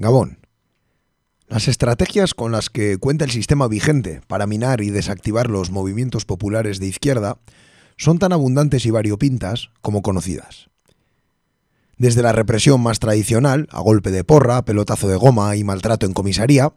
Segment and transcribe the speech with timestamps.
[0.00, 0.38] Gabón.
[1.46, 6.24] Las estrategias con las que cuenta el sistema vigente para minar y desactivar los movimientos
[6.24, 7.36] populares de izquierda
[7.98, 10.70] son tan abundantes y variopintas como conocidas.
[11.98, 16.14] Desde la represión más tradicional, a golpe de porra, pelotazo de goma y maltrato en
[16.14, 16.72] comisaría,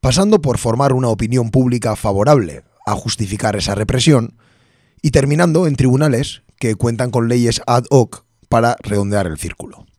[0.00, 4.38] pasando por formar una opinión pública favorable a justificar esa represión,
[5.02, 9.89] y terminando en tribunales que cuentan con leyes ad hoc para redondear el círculo.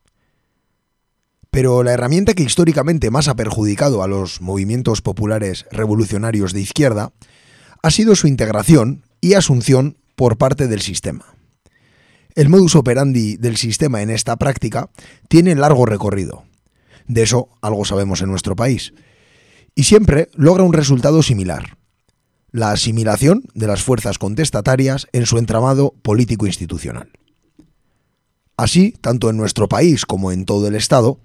[1.51, 7.11] Pero la herramienta que históricamente más ha perjudicado a los movimientos populares revolucionarios de izquierda
[7.83, 11.25] ha sido su integración y asunción por parte del sistema.
[12.35, 14.89] El modus operandi del sistema en esta práctica
[15.27, 16.45] tiene largo recorrido.
[17.07, 18.93] De eso algo sabemos en nuestro país.
[19.75, 21.77] Y siempre logra un resultado similar.
[22.51, 27.11] La asimilación de las fuerzas contestatarias en su entramado político-institucional.
[28.55, 31.19] Así, tanto en nuestro país como en todo el Estado,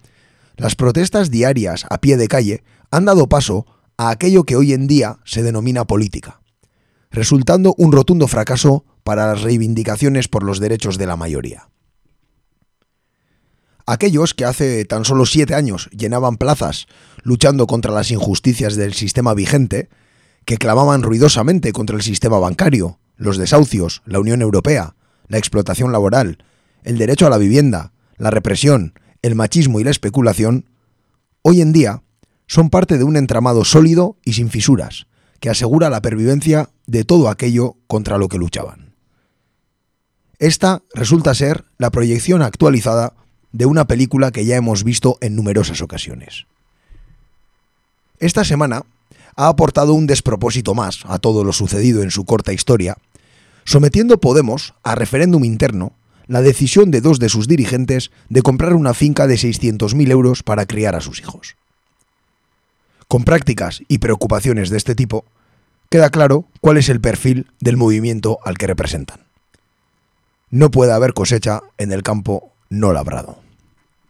[0.57, 4.87] las protestas diarias a pie de calle han dado paso a aquello que hoy en
[4.87, 6.41] día se denomina política,
[7.11, 11.69] resultando un rotundo fracaso para las reivindicaciones por los derechos de la mayoría.
[13.87, 16.89] Aquellos que hace tan solo siete años llenaban plazas
[17.23, 19.89] luchando contra las injusticias del sistema vigente,
[20.45, 24.97] que clamaban ruidosamente contra el sistema bancario, los desahucios, la Unión Europea,
[25.29, 26.39] la explotación laboral,
[26.83, 28.95] el derecho a la vivienda, la represión,
[29.27, 30.67] el machismo y la especulación,
[31.43, 32.03] hoy en día
[32.47, 35.09] son parte de un entramado sólido y sin fisuras,
[35.41, 38.95] que asegura la pervivencia de todo aquello contra lo que luchaban.
[40.39, 43.15] Esta resulta ser la proyección actualizada
[43.51, 46.47] de una película que ya hemos visto en numerosas ocasiones.
[48.21, 48.85] Esta semana
[49.35, 52.97] ha aportado un despropósito más a todo lo sucedido en su corta historia,
[53.65, 55.93] sometiendo Podemos a referéndum interno
[56.29, 60.67] la decisión de dos de sus dirigentes de comprar una finca de 600.000 euros para
[60.67, 61.57] criar a sus hijos.
[63.09, 65.25] Con prácticas y preocupaciones de este tipo,
[65.91, 69.21] queda claro cuál es el perfil del movimiento al que representan.
[70.51, 73.39] No puede haber cosecha en el campo no labrado.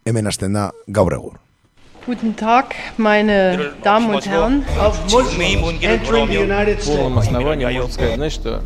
[0.05, 0.27] Hemen.
[2.07, 4.63] Guten Tag, meine Damen und Herren.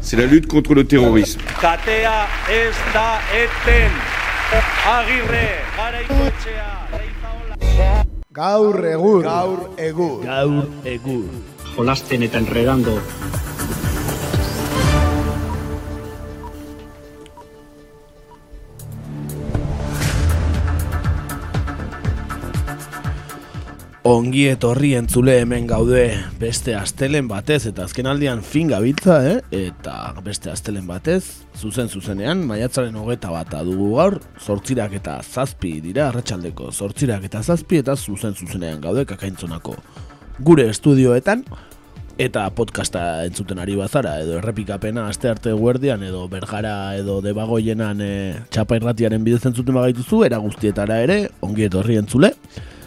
[0.01, 1.41] C'est la lutte contre le terrorisme.
[8.31, 9.23] Gaur egur.
[9.23, 10.23] Gaur egur.
[10.23, 11.25] Gaur egur.
[11.75, 13.01] Jolasten eta enredando
[24.01, 26.07] Ongi etorri entzule hemen gaude
[26.41, 29.35] beste astelen batez eta azken aldian fin gabiltza, eh?
[29.53, 36.07] Eta beste astelen batez, zuzen zuzenean, maiatzaren hogeta bat dugu gaur, sortzirak eta zazpi dira,
[36.07, 39.77] arratsaldeko sortzirak eta zazpi eta zuzen zuzenean gaude kakaintzonako
[40.41, 41.45] gure estudioetan,
[42.17, 48.11] eta podcasta entzuten ari bazara, edo errepikapena aste arte guerdian, edo bergara, edo debagoienan e,
[48.49, 52.33] txapa irratiaren bidez entzuten bagaituzu, era guztietara ere, ongi etorri entzule,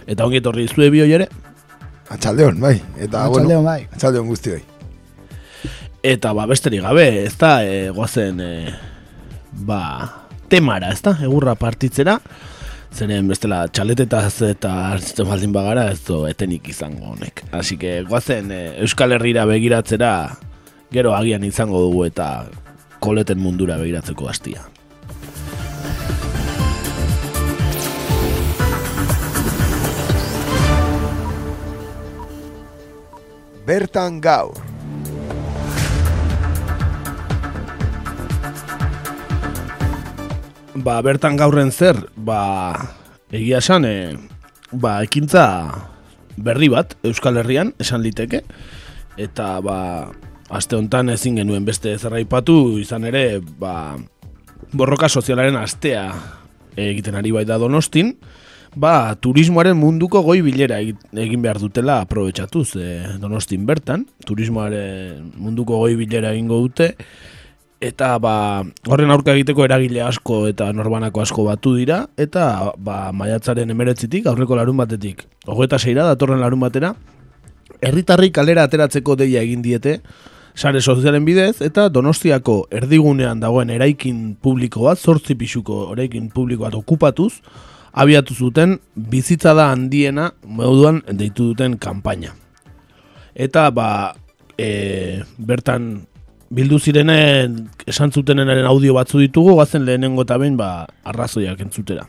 [0.06, 1.28] eta ongi etorri zue bioi ere,
[2.14, 2.76] Atxaldeon, bai.
[2.98, 3.86] Eta, Atxaldeon, bueno, bai.
[3.96, 4.60] Atxaldeon guztioi.
[6.04, 8.74] Eta ba besterik gabe, ez da, e, goazen, e,
[9.64, 9.80] ba,
[10.52, 12.18] temara, ez da, egurra partitzera,
[12.94, 17.42] zeren bestela txaletetaz eta hartzen baldin bagara ez do etenik izango honek.
[17.56, 20.12] Así que goazen e, Euskal Herrira begiratzera
[20.94, 22.46] gero agian izango dugu eta
[23.02, 24.68] koleten mundura begiratzeko hastia.
[33.64, 34.52] Bertan gaur.
[40.84, 42.76] Ba, bertan gaurren zer, ba,
[43.32, 44.20] egia esan, e,
[44.68, 45.46] ba, ekintza
[46.36, 48.42] berri bat Euskal Herrian, esan liteke,
[49.16, 50.12] eta, ba,
[50.52, 53.96] aste hontan ezin genuen beste zerraipatu, izan ere, ba,
[54.76, 56.10] borroka sozialaren astea
[56.76, 58.18] egiten ari baita donostin,
[58.76, 62.88] ba, turismoaren munduko goi bilera egin behar dutela aprobetsatuz e,
[63.22, 66.94] donostin bertan, turismoaren munduko goi bilera egingo dute,
[67.84, 73.70] eta ba, horren aurka egiteko eragile asko eta norbanako asko batu dira, eta ba, maiatzaren
[73.70, 76.94] emeretzitik, aurreko larun batetik, hogeita seira datorren larun batera,
[77.84, 80.00] herritarri kalera ateratzeko deia egin diete,
[80.54, 86.76] sare sozialen bidez, eta donostiako erdigunean dagoen eraikin publiko bat, zortzi pixuko eraikin publiko bat
[86.78, 87.32] okupatuz,
[87.94, 92.34] abiatu zuten bizitza da handiena moduan deitu duten kanpaina.
[93.34, 94.14] Eta ba,
[94.58, 96.02] e, bertan
[96.54, 102.06] bildu zirenen esan zutenenaren audio batzu ditugu, gazen lehenengo eta behin ba, arrazoiak entzutera.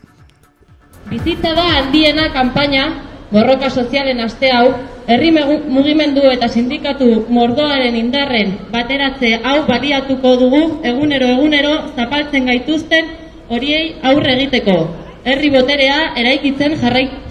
[1.10, 2.86] Bizitza da handiena kanpaina
[3.30, 4.74] borroka sozialen aste hau,
[5.06, 13.10] herri mugimendu eta sindikatu mordoaren indarren bateratze hau baliatuko dugu egunero egunero zapaltzen gaituzten
[13.48, 16.76] horiei aurre egiteko, herri boterea eraikitzen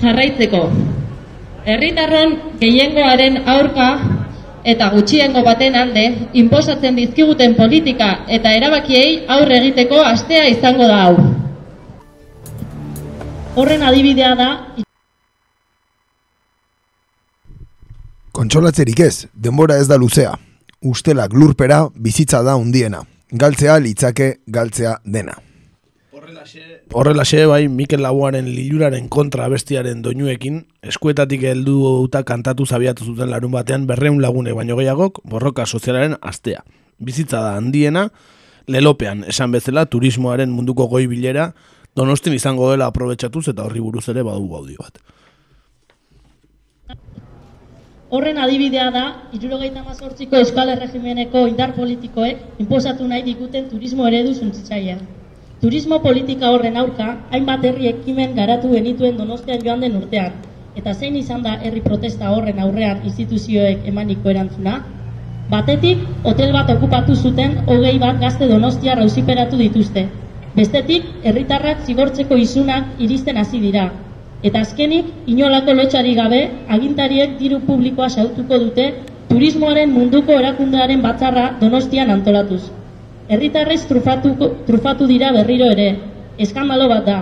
[0.01, 0.61] jarraitzeko.
[1.65, 3.87] Herritarron gehiengoaren aurka
[4.65, 6.03] eta gutxiengo baten alde,
[6.41, 11.15] inposatzen dizkiguten politika eta erabakiei aurre egiteko astea izango da hau.
[13.55, 14.49] Horren adibidea da
[18.35, 20.33] Kontsolatzerik ez, denbora ez da luzea.
[20.83, 22.99] Ustelak lurpera bizitza da undiena.
[23.31, 25.44] Galtzea litzake galtzea dena.
[26.93, 33.51] Horrelaxe bai Mikel Laboaren liluraren kontra bestiaren doinuekin eskuetatik heldu eta kantatu zabiatu zuten larun
[33.51, 36.63] batean berreun lagune baino gehiagok borroka sozialaren astea.
[36.99, 38.09] Bizitza da handiena,
[38.67, 41.51] lelopean esan bezala turismoaren munduko goi bilera
[41.95, 45.01] donostin izango dela aprobetsatuz eta horri buruz ere badu gaudio bat.
[48.15, 54.99] Horren adibidea da, irurogeita mazortziko Euskal Erregimeneko indar politikoek inposatu nahi dikuten turismo eredu zuntzitzaia.
[55.65, 60.35] Turismo politika horren aurka, hainbat herri ekimen garatu genituen donostean joan den urtean,
[60.77, 64.75] eta zein izan da herri protesta horren aurrean instituzioek emaniko erantzuna?
[65.55, 70.05] Batetik, hotel bat okupatu zuten hogei bat gazte donostia rauziperatu dituzte.
[70.61, 73.89] Bestetik, herritarrak zigortzeko izunak iristen hasi dira,
[74.45, 76.45] Eta azkenik, inolako lotxari gabe,
[76.77, 78.89] agintariek diru publikoa sautuko dute
[79.33, 82.65] turismoaren munduko erakundearen batzarra donostian antolatuz.
[83.27, 84.35] Herritarrez trufatu,
[84.67, 85.87] trufatu dira berriro ere,
[86.37, 87.17] eskandalo bat da.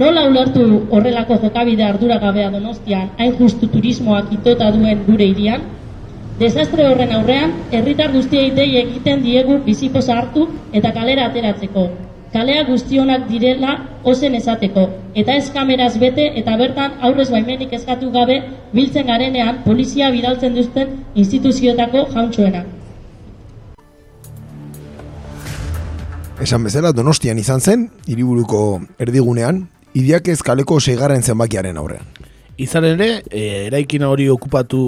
[0.00, 5.66] Nola ulertu horrelako jokabide ardura gabea donostian, hain justu turismoak itota duen gure irian?
[6.38, 11.84] Desastre horren aurrean, herritar guztiei dei egiten diegu bizipoza hartu eta kalera ateratzeko,
[12.32, 18.40] kalea guztionak direla ozen esateko, eta ez kameraz bete eta bertan aurrez baimenik eskatu gabe
[18.72, 22.64] biltzen garenean polizia bidaltzen duzten instituzioetako jauntxoena.
[26.42, 32.08] Esan bezala donostian izan zen, hiriburuko erdigunean, idiak ez kaleko seigarren zenbakiaren aurrean.
[32.58, 34.80] Izan ere, e, eraikina hori okupatu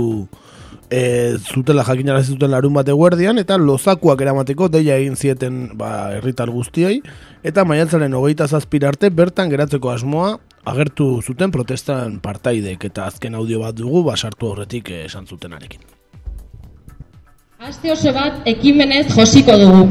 [0.90, 6.50] e, zutela jakinara zuten larun bate guardian, eta lozakuak eramateko deia egin zieten ba, herritar
[6.50, 6.98] guztiei,
[7.46, 13.78] eta maiatzaren hogeita zazpirarte bertan geratzeko asmoa agertu zuten protestan partaidek, eta azken audio bat
[13.78, 15.86] dugu basartu horretik esan zuten arekin.
[17.62, 19.86] Aste oso bat ekimenez josiko dugu,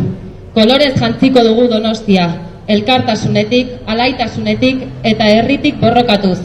[0.55, 2.29] kolorez jantziko dugu donostia,
[2.71, 6.39] elkartasunetik, alaitasunetik eta herritik borrokatuz.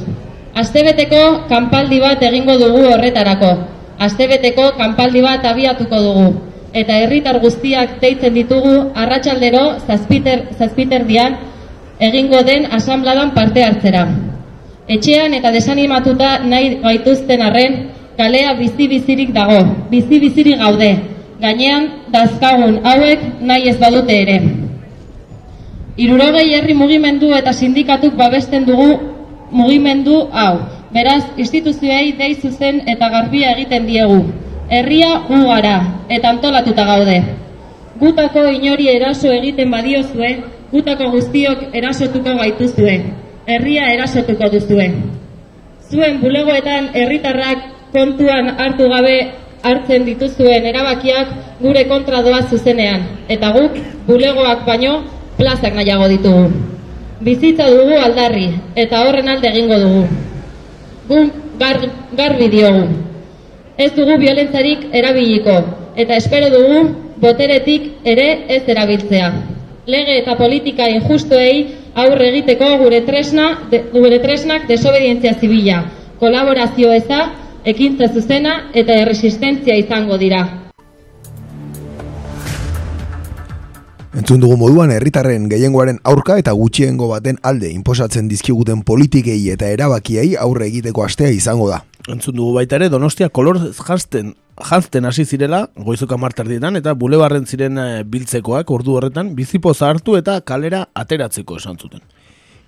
[0.61, 3.53] Astebeteko kanpaldi bat egingo dugu horretarako,
[4.07, 6.27] astebeteko kanpaldi bat abiatuko dugu.
[6.75, 11.39] Eta herritar guztiak deitzen ditugu arratsaldero zazpiter, zazpiterdian
[12.01, 14.05] egingo den asambladan parte hartzera.
[14.91, 17.81] Etxean eta desanimatuta nahi gaituzten arren,
[18.19, 20.91] kalea bizi-bizirik dago, bizi-bizirik gaude.
[21.41, 24.37] Gainean, dazkagun hauek nahi ez badute ere.
[25.97, 28.91] Irurogei herri mugimendu eta sindikatuk babesten dugu
[29.51, 30.61] mugimendu hau.
[30.93, 34.21] Beraz, instituzioei dei zuzen eta garbia egiten diegu.
[34.69, 35.77] Herria gu gara
[36.09, 37.19] eta antolatuta gaude.
[38.01, 40.31] Gutako inori eraso egiten badiozue,
[40.73, 42.97] gutako guztiok erasotuko gaituzue.
[43.47, 44.91] Herria erasotuko duzue.
[45.91, 49.17] Zuen bulegoetan herritarrak kontuan hartu gabe
[49.63, 53.77] hartzen dituzuen erabakiak gure kontra doa zuzenean eta guk
[54.07, 55.03] bulegoak baino
[55.37, 56.49] plazak nahiago ditugu.
[57.21, 60.09] Bizitza dugu aldarri eta horren alde egingo dugu
[61.11, 61.79] gun gar,
[62.17, 62.87] garbi diogu.
[63.77, 65.57] Ez dugu violentzarik erabiliko,
[65.97, 66.81] eta espero dugu
[67.21, 69.31] boteretik ere ez erabiltzea.
[69.91, 71.55] Lege eta politika injustuei
[71.99, 75.83] aurre egiteko gure tresna de, gure tresnak desobedientzia zibila,
[76.21, 77.23] kolaborazio eza,
[77.65, 80.43] ekintza zuzena eta erresistentzia izango dira.
[84.11, 90.35] Entzun dugu moduan herritarren gehiengoaren aurka eta gutxiengo baten alde inposatzen dizkiguten politikei eta erabakiei
[90.37, 91.85] aurre egiteko astea izango da.
[92.09, 97.79] Entzun dugu baita ere Donostia kolor jazten jazten hasi zirela goizuka marterdietan eta bulebarren ziren
[97.79, 102.01] eh, biltzekoak ordu horretan bizipo hartu eta kalera ateratzeko esan zuten.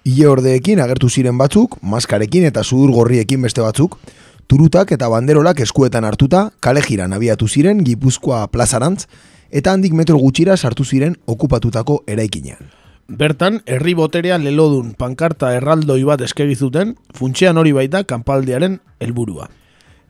[0.04, 3.98] Ile ordeekin agertu ziren batzuk, maskarekin eta sudur gorriekin beste batzuk,
[4.46, 9.06] turutak eta banderolak eskuetan hartuta, kale jiran abiatu ziren Gipuzkoa plazarantz,
[9.50, 12.70] eta handik metro gutxira sartu ziren okupatutako eraikinean.
[13.08, 19.48] Bertan, herri boterea lelodun pankarta erraldoi bat eskegi zuten, funtsean hori baita kanpaldiaren helburua.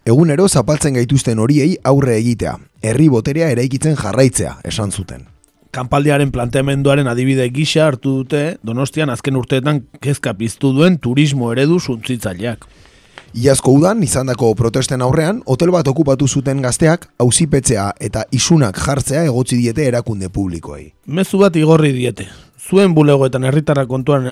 [0.06, 5.28] Egunero zapaltzen gaituzten horiei aurre egitea, herri boterea eraikitzen jarraitzea, esan zuten.
[5.72, 12.66] Kanpaldiaren planteamenduaren adibide gisa hartu dute, donostian azken urteetan kezka piztu duen turismo eredu zuntzitzaileak.
[13.32, 19.56] Iazko udan, izandako protesten aurrean, hotel bat okupatu zuten gazteak, auzipetzea eta isunak jartzea egotzi
[19.56, 20.90] diete erakunde publikoei.
[21.06, 22.26] Mezu bat igorri diete.
[22.60, 24.28] Zuen bulegoetan herritarra kontuan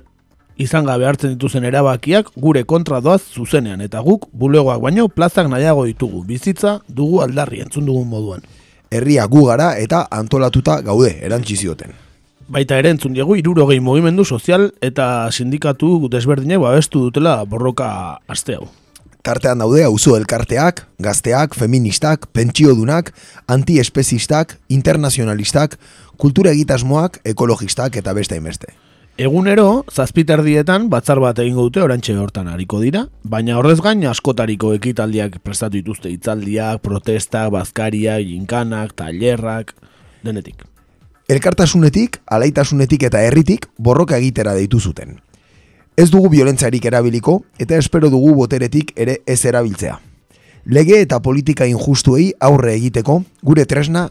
[0.61, 5.87] izan gabe hartzen dituzen erabakiak gure kontra doaz zuzenean eta guk bulegoak baino plazak nahiago
[5.88, 6.21] ditugu.
[6.28, 8.45] Bizitza dugu aldarri entzun dugun moduan.
[8.90, 11.97] Herria gu gara eta antolatuta gaude erantzi zioten.
[12.50, 17.88] Baita ere entzun diegu irurogei mugimendu sozial eta sindikatu desberdinek babestu dutela borroka
[18.28, 18.69] aste hau.
[19.22, 23.12] Tartean daude auzo elkarteak, gazteak, feministak, pentsiodunak,
[23.46, 25.76] antiespezistak, internazionalistak,
[26.16, 28.72] kultura egitasmoak, ekologistak eta beste inbeste.
[29.20, 35.42] Egunero, zazpiterdietan batzar bat egingo dute orantxe hortan hariko dira, baina horrez gain askotariko ekitaldiak
[35.44, 39.74] prestatu dituzte hitzaldiak, protestak, bazkariak, jinkanak, tailerrak,
[40.24, 40.64] denetik.
[41.28, 45.20] Elkartasunetik, alaitasunetik eta herritik borroka egitera deitu zuten.
[46.00, 49.99] Ez dugu violentzarik erabiliko eta espero dugu boteretik ere ez erabiltzea.
[50.64, 54.07] Lege eta politika injustuei aurre egiteko gure tresna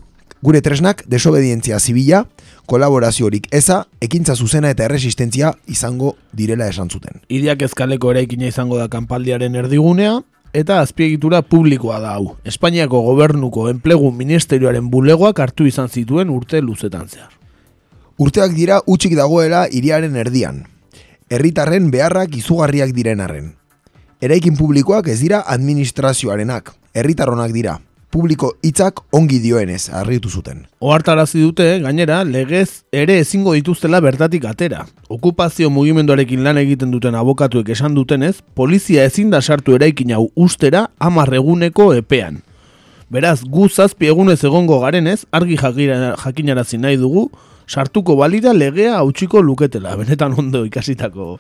[0.46, 2.22] gure tresnak desobedientzia zibila,
[2.70, 7.24] kolaboraziorik eza, ekintza zuzena eta erresistentzia izango direla esan zuten.
[7.28, 10.20] Idiak ezkaleko eraikina izango da kanpaldiaren erdigunea,
[10.54, 12.36] eta azpiegitura publikoa da hau.
[12.46, 17.34] Espainiako gobernuko enplegu ministerioaren bulegoak hartu izan zituen urte luzetan zehar.
[18.20, 20.68] Urteak dira utxik dagoela iriaren erdian.
[21.30, 23.52] Herritarren beharrak izugarriak diren arren.
[24.18, 27.76] Eraikin publikoak ez dira administrazioarenak, herritarronak dira,
[28.10, 30.64] publiko hitzak ongi dioenez arritu zuten.
[30.82, 34.88] Ohartarazi dute, gainera, legez ere ezingo dituztela bertatik atera.
[35.08, 40.88] Okupazio mugimenduarekin lan egiten duten abokatuek esan dutenez, polizia ezin da sartu eraikin hau ustera
[40.98, 42.42] hamar eguneko epean.
[43.14, 47.30] Beraz, gu zazpi egunez egongo garenez, argi jakinarazi nahi dugu,
[47.70, 51.38] sartuko balira legea hautsiko luketela, benetan ondo ikasitako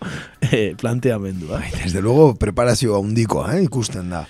[0.51, 1.63] eh, planteamendua.
[1.83, 4.27] Desde luego, preparazio handikoa, eh, ikusten da.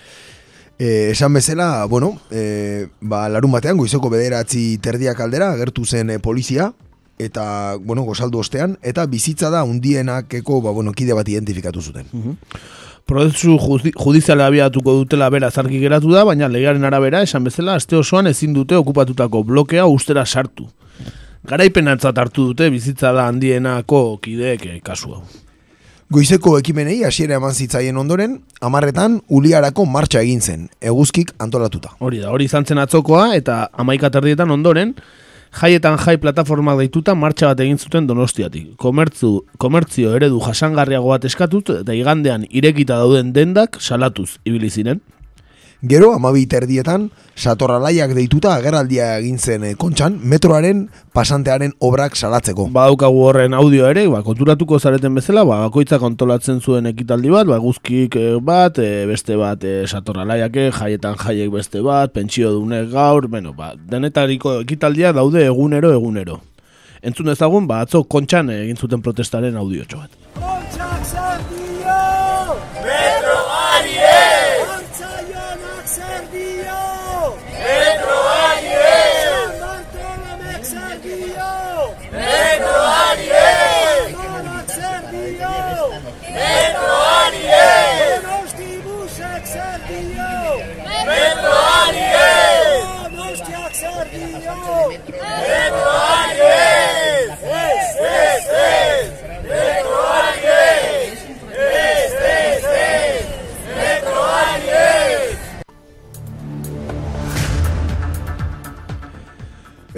[0.80, 6.20] Eh, esan bezala, bueno, eh, ba, larun batean, goizoko bederatzi terdiak aldera, agertu zen eh,
[6.20, 6.72] polizia,
[7.20, 12.08] eta, bueno, gozaldu ostean, eta bizitza da undienakeko, ba, bueno, kide bat identifikatu zuten.
[12.14, 12.36] Uh
[13.10, 18.30] Prozesu judiziala abiatuko dutela bera zarki geratu da, baina legearen arabera, esan bezala, aste osoan
[18.30, 20.68] ezin dute okupatutako blokea ustera sartu.
[21.48, 25.22] Garaipenatzat hartu dute bizitza da handienako kideek eh, kasu hau.
[26.12, 31.94] Goizeko ekimenei hasiera eman zitzaien ondoren, amarretan uliarako martxa egin zen, eguzkik antolatuta.
[32.00, 34.96] Hori da, hori izan zen atzokoa eta amaika terdietan ondoren,
[35.62, 38.74] jaietan jai plataformak deituta martxa bat egin zuten donostiatik.
[38.82, 45.00] Komertzu, komertzio eredu jasangarriago bat eskatut eta igandean irekita dauden dendak salatuz ibili ziren.
[45.80, 47.06] Gero, amabi terdietan,
[47.40, 50.82] satorralaiak deituta ageraldia egin zen eh, kontxan, metroaren
[51.16, 52.66] pasantearen obrak salatzeko.
[52.76, 57.62] Badaukagu horren audio ere, ba, konturatuko zareten bezala, ba, bakoitza kontolatzen zuen ekitaldi bat, ba,
[57.64, 63.32] guzkik eh, bat, e, beste bat e, satorralaiak, jaietan jaiek beste bat, pentsio dunek gaur,
[63.32, 66.42] bueno, ba, denetariko ekitaldia daude egunero, egunero.
[67.00, 70.59] Entzun ezagun, ba, atzo kontxan egin zuten protestaren audio bat.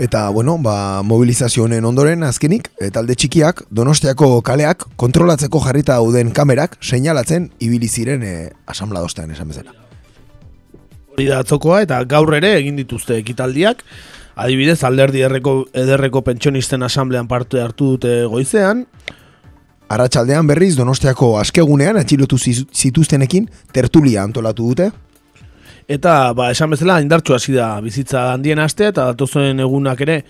[0.01, 6.31] Eta, bueno, ba, mobilizazio honen ondoren azkenik, e, talde txikiak, donostiako kaleak, kontrolatzeko jarrita dauden
[6.33, 8.31] kamerak, seinalatzen ibili ziren e,
[8.65, 9.75] asamladostean esan bezala.
[11.13, 13.83] Hori da atzokoa eta gaur ere egin dituzte ekitaldiak,
[14.41, 15.53] adibidez alderdi ederreko,
[15.83, 18.87] ederreko pentsionisten asamblean parte hartu dute goizean,
[19.91, 24.85] Arratxaldean berriz donostiako askegunean atxilotu zituztenekin tertulia antolatu dute,
[25.87, 30.21] Eta, ba, esan bezala, indartxu hasi da bizitza handien astea, eta datozen egunak ere,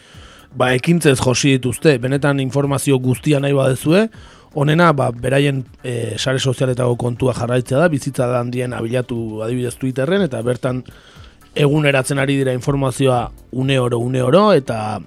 [0.56, 4.08] ba, ekintzez josi dituzte, benetan informazio guztia nahi badezue,
[4.54, 10.26] honena, ba, beraien e, sare sozialetako kontua jarraitzea da, bizitza da handien abilatu adibidez Twitterren,
[10.28, 10.84] eta bertan
[11.56, 15.00] eguneratzen ari dira informazioa une oro, une oro, eta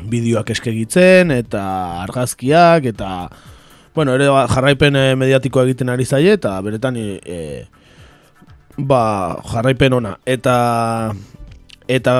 [0.00, 1.62] bideoak eskegitzen, eta
[2.04, 3.28] argazkiak, eta,
[3.94, 7.79] bueno, ere jarraipen eh, mediatikoa egiten ari zaie, eta beretan, e, e
[8.88, 10.16] ba, jarraipen ona.
[10.26, 11.14] Eta
[11.90, 12.14] eta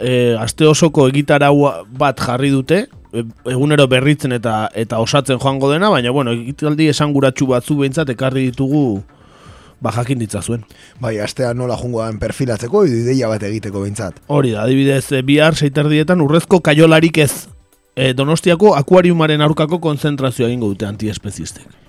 [0.00, 1.68] e, aste osoko egitarau
[2.00, 7.46] bat jarri dute, e, egunero berritzen eta eta osatzen joango dena, baina bueno, egitaldi esanguratsu
[7.50, 9.02] batzu behintzat ekarri ditugu
[9.80, 10.64] ba jakin ditzazuen.
[11.00, 14.18] Bai, astean nola jungoan perfilatzeko, edo ideia bat egiteko behintzat.
[14.26, 17.32] Hori da, adibidez, e, bihar seiterdietan urrezko kaiolarik ez
[17.94, 21.87] e, donostiako akuariumaren aurkako konzentrazioa egingo dute antiespezistek.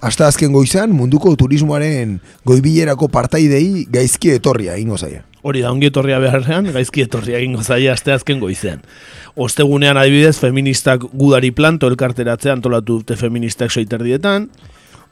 [0.00, 2.14] Hasta azken goizan, munduko turismoaren
[2.48, 5.26] goibilerako partaidei gaizki etorria ingo zaia.
[5.44, 8.80] Hori da, ongi etorria beharrean, gaizki etorria egingo zaia aste azken goizean.
[9.36, 14.48] Ostegunean adibidez, feministak gudari planto elkarteratzea antolatu dute feministak soiterdietan,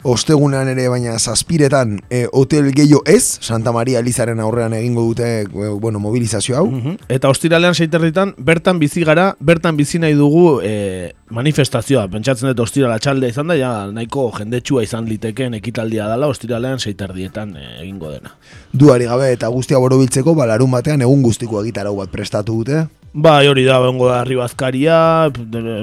[0.06, 5.68] Ostegunean ere baina zazpiretan e, hotel gehiago ez, Santa Maria Elizaren aurrean egingo dute e,
[5.82, 6.66] bueno, mobilizazio hau.
[6.70, 7.08] Mhm.
[7.08, 12.06] Eta ostiralean seiterritan, bertan bizi gara, bertan bizi nahi dugu e, manifestazioa.
[12.12, 17.56] Pentsatzen dut ostirala txalde izan da, ja nahiko jendetsua izan liteken ekitaldia dela, ostiralean seiterdietan
[17.58, 18.36] e, egingo dena.
[18.72, 22.84] Duari gabe eta guztia borobiltzeko, balarun batean egun guztiko egitarau bat prestatu dute.
[23.18, 24.98] Bai, hori da, bengo da ribazkaria,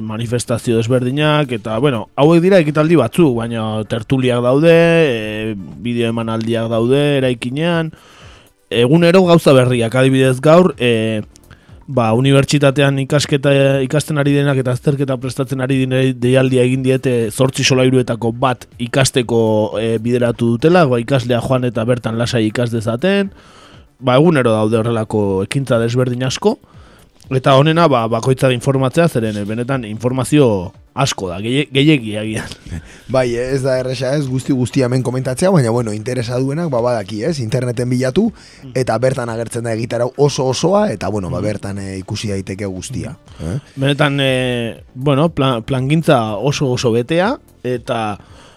[0.06, 7.02] manifestazio desberdinak, eta, bueno, hauek dira ekitaldi batzu, baina tertuliak daude, e, bideo emanaldiak daude,
[7.18, 7.90] eraikinean,
[8.70, 11.24] egunero gauza berriak, adibidez gaur, e,
[11.88, 13.52] ba, unibertsitatean ikasketa
[13.86, 19.42] ikasten ari denak eta azterketa prestatzen ari dine deialdia egin diete zortzi solairuetako bat ikasteko
[19.82, 23.34] e, bideratu dutela, ba, ikaslea joan eta bertan lasai ikas dezaten,
[24.00, 26.58] ba, egunero daude horrelako ekintza desberdin asko,
[27.34, 32.52] Eta honena, ba, bakoitza informatzea, zeren eh, benetan informazio asko da, gehiegi agian.
[33.14, 37.22] Bai, ez da erresa ez, guzti guzti hemen komentatzea, baina bueno, interesa duenak, ba, badaki
[37.28, 38.30] ez, interneten bilatu,
[38.74, 43.18] eta bertan agertzen da egitarau oso osoa, eta bueno, ba, bertan e, ikusi daiteke guztia.
[43.44, 43.58] Eh?
[43.76, 44.32] Benetan, e,
[44.96, 47.34] bueno, plan, plangintza oso oso betea,
[47.66, 48.00] eta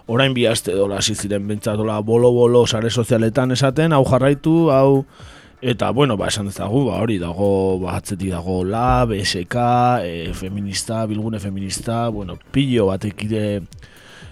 [0.09, 5.05] orain bi aste dola, ziren bentsatola bolo-bolo sare sozialetan esaten, hau jarraitu, hau
[5.61, 9.57] Eta, bueno, ba, esan dezagu, ba, hori dago, ba, atzetik dago lab, SK,
[10.07, 13.63] e, feminista, bilgune feminista, bueno, pillo batekide,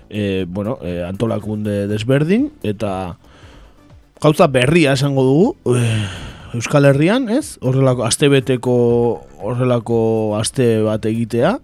[0.09, 3.17] e, bueno, e, antolakunde desberdin, eta
[4.23, 5.83] gauza berria esango dugu, e,
[6.55, 7.59] Euskal Herrian, ez?
[7.61, 8.77] Horrelako, aste beteko,
[9.43, 9.99] horrelako
[10.39, 11.57] aste bat egitea,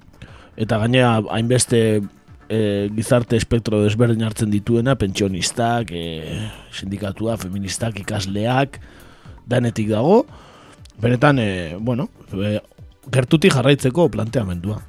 [0.58, 2.02] eta gainera, hainbeste
[2.50, 8.80] e, gizarte espektro desberdin hartzen dituena, pentsionistak, e, sindikatua, feministak, ikasleak,
[9.46, 10.24] danetik dago,
[11.02, 12.60] benetan, e, bueno, e,
[13.12, 14.80] gertuti jarraitzeko planteamendua.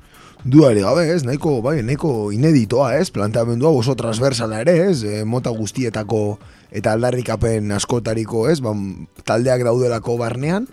[0.44, 5.54] Duari gabe, ez, nahiko, bai, nahiko ineditoa, ez, planteamendua oso transversala ere, ez, e, mota
[5.56, 6.38] guztietako
[6.74, 8.74] eta aldarrikapen askotariko, ez, ba,
[9.24, 10.68] taldeak daudelako barnean,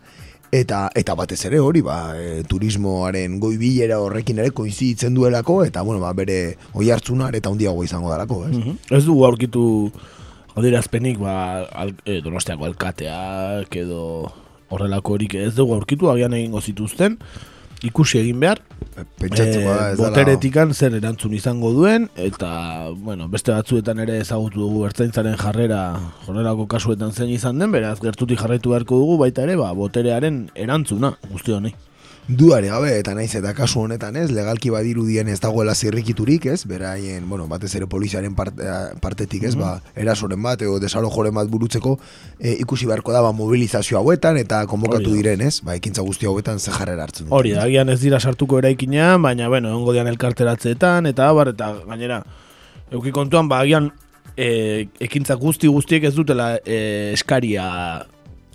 [0.51, 6.03] eta eta batez ere hori, ba, e, turismoaren goibilera horrekin ere koinziditzen duelako, eta, bueno,
[6.03, 8.57] ba, bere oi hartzunar eta hundiago izango dalako, ez.
[8.57, 9.63] Mm Ez du aurkitu
[10.59, 14.03] Adirazpenik, ba, al, e, donostiako alkateak edo
[14.71, 17.19] horrelako horik ez dugu aurkitu, agian egingo zituzten,
[17.87, 18.61] ikusi egin behar,
[19.21, 22.51] Pentsatzeko e, boteretikan zer erantzun izango duen, eta,
[23.07, 25.83] bueno, beste batzuetan ere ezagutu dugu ertzaintzaren jarrera
[26.27, 31.15] horrelako kasuetan zein izan den, beraz, gertuti jarraitu beharko dugu, baita ere, ba, boterearen erantzuna,
[31.31, 31.75] guzti honei
[32.37, 37.29] duare gabe eta naiz eta kasu honetan ez legalki badirudien ez dagoela zirrikiturik ez beraien
[37.29, 38.63] bueno batez ere poliziaren parte,
[39.01, 41.99] partetik ez mm ba erasoren bat edo desalojoren bat burutzeko
[42.39, 46.59] e, ikusi beharko da ba mobilizazio hauetan eta konbokatu diren ez ba ekintza guzti hauetan
[46.59, 51.07] ze jarrera hartzen dute hori agian ez dira sartuko eraikina baina bueno egongo dian elkarteratzeetan
[51.07, 52.23] eta abar eta gainera
[52.91, 53.91] euki kontuan ba agian
[54.37, 58.07] e, ekintza guzti guztiek ez dutela e, eskaria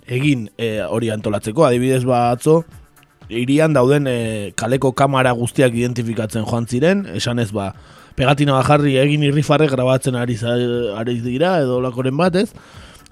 [0.06, 1.64] egin e, hori antolatzeko.
[1.66, 2.64] Adibidez ba atzo
[3.28, 4.16] irian dauden e,
[4.56, 7.72] kaleko kamera guztiak identifikatzen joan ziren, esan ez ba,
[8.16, 10.38] pegatina bajarri egin irrifarrek grabatzen ari,
[10.96, 12.50] ari dira, edo lakoren bat ez,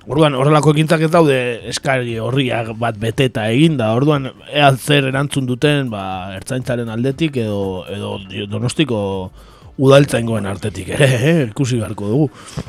[0.05, 1.37] Orduan, horrelako ekintzak ez daude
[1.71, 3.95] eskari horriak bat beteta egin da.
[3.97, 8.19] Orduan, ea zer erantzun duten, ba, ertzaintzaren aldetik edo, edo
[8.53, 8.99] donostiko
[9.77, 11.39] udaltzaingoen artetik ere, eh?
[11.49, 12.29] ikusi beharko dugu.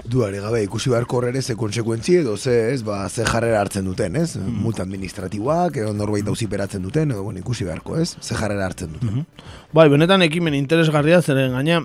[0.10, 4.16] Duare gabe, ikusi beharko horre ze konsekuentzi edo ze, ez, ba, ze jarrera hartzen duten,
[4.16, 4.36] ez?
[4.40, 4.64] Mm.
[4.64, 8.16] Multa administratiboak, edo norbait dauziperatzen duten, edo bueno, ikusi beharko, ez?
[8.22, 9.22] Ze jarrera hartzen duten.
[9.22, 11.82] Mm Bai, benetan ekimen interesgarria zeren gaina,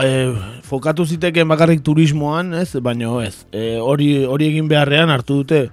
[0.00, 0.12] e,
[0.64, 2.70] fokatu ziteken bakarrik turismoan, ez?
[2.82, 5.66] Baina ez, e, hori, hori egin beharrean hartu dute,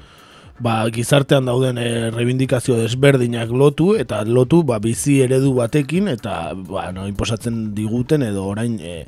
[0.62, 6.89] ba, gizartean dauden e, reivindikazio desberdinak lotu eta lotu ba, bizi eredu batekin eta ba,
[6.95, 9.06] no, imposatzen diguten edo orain e,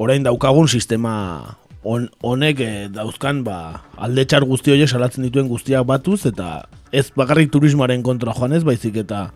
[0.00, 6.24] orain daukagun sistema honek e, dauzkan ba, alde txar guzti horiek salatzen dituen guztiak batuz
[6.30, 9.28] eta ez bakarrik turismoaren kontra joan ez baizik eta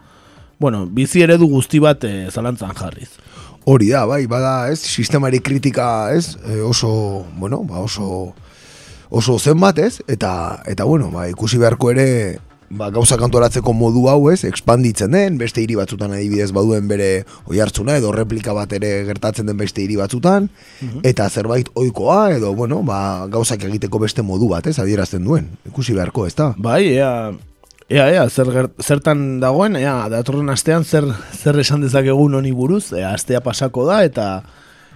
[0.62, 3.10] bueno, bizi eredu guzti bat e, zalantzan jarriz.
[3.66, 6.36] Hori da, bai, bada, ez, sistemari kritika, ez,
[6.66, 8.32] oso, bueno, ba, oso
[9.12, 10.00] oso zen bat, ez?
[10.08, 12.38] Eta, eta bueno, ba, ikusi beharko ere
[12.72, 17.60] ba, gauza kantoratzeko modu hau ez, expanditzen den, beste hiri batzutan adibidez baduen bere oi
[17.60, 20.48] hartzuna, edo replika bat ere gertatzen den beste hiri batzutan,
[20.80, 21.02] Mhm.
[21.04, 25.92] eta zerbait oikoa, edo, bueno, ba, gauzak egiteko beste modu bat, ez, adierazten duen, ikusi
[25.92, 26.54] beharko, ez da?
[26.56, 27.32] Bai, ea,
[27.92, 31.04] ea, ea, zer, zertan dagoen, ea, datorren astean zer,
[31.36, 34.42] zer esan dezakegun honi buruz, ea, astea pasako da, eta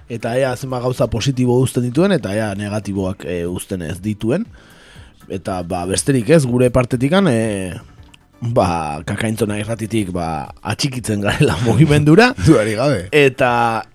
[0.09, 4.47] eta ea zenba gauza positibo uzten dituen, eta ea negatiboak e, uzten ez dituen.
[5.29, 7.75] Eta, ba, besterik ez, gure partetikan, e,
[8.55, 13.01] ba, kakaintzona irratitik, ba, atxikitzen garela mugimendura, Duari gabe.
[13.11, 13.51] eta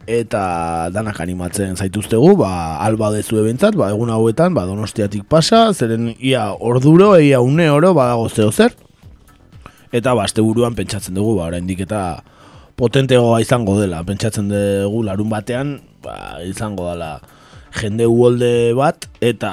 [0.10, 0.44] eta
[0.92, 6.50] danak animatzen zaituztegu, ba, alba dezu ebentzat, ba, egun hauetan, ba, donostiatik pasa, zeren ia
[6.60, 8.76] orduro, ia une oro, badago zeo zer,
[9.92, 12.24] eta ba, buruan pentsatzen dugu, ba, oraindik eta
[12.76, 17.20] potentegoa izango dela, pentsatzen dugu larun batean, ba, izango dela
[17.82, 19.52] jende uholde bat, eta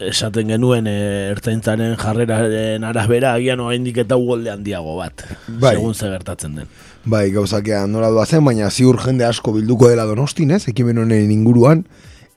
[0.00, 0.96] esaten genuen e,
[1.34, 5.74] ertzaintzaren jarreraren arabera agian oraindik eta uholde handiago bat, Bai.
[5.74, 6.70] segun ze gertatzen den.
[7.04, 11.84] Bai, gauzakean nola doazen, baina ziur jende asko bilduko dela donostin, ez, ekimen honen inguruan,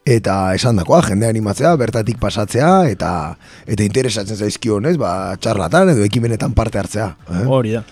[0.03, 3.11] eta esan dakoa, jende animatzea, bertatik pasatzea, eta
[3.65, 7.13] eta interesatzen zaizkion, ez, ba, txarlatan edo ekimenetan parte hartzea.
[7.31, 7.45] Eh?
[7.47, 7.83] Hori da.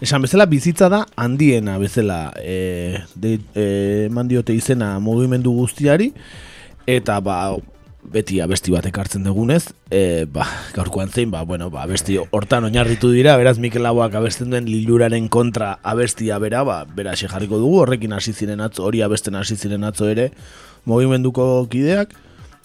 [0.00, 3.64] Esan bezala bizitza da handiena bezala e, de, e,
[4.06, 6.14] eman diote izena mugimendu guztiari
[6.88, 7.36] eta ba
[8.00, 13.10] beti abesti bat ekartzen dugunez, e, ba, gaurkoan zein, ba, bueno, ba, abesti hortan oinarritu
[13.12, 18.16] dira, beraz Mikel Laboak abesten duen liluraren kontra abestia bera, ba, bera jarriko dugu, horrekin
[18.16, 20.30] hasi ziren atzo, hori abesten hasi ziren atzo ere,
[20.88, 22.16] mugimenduko kideak,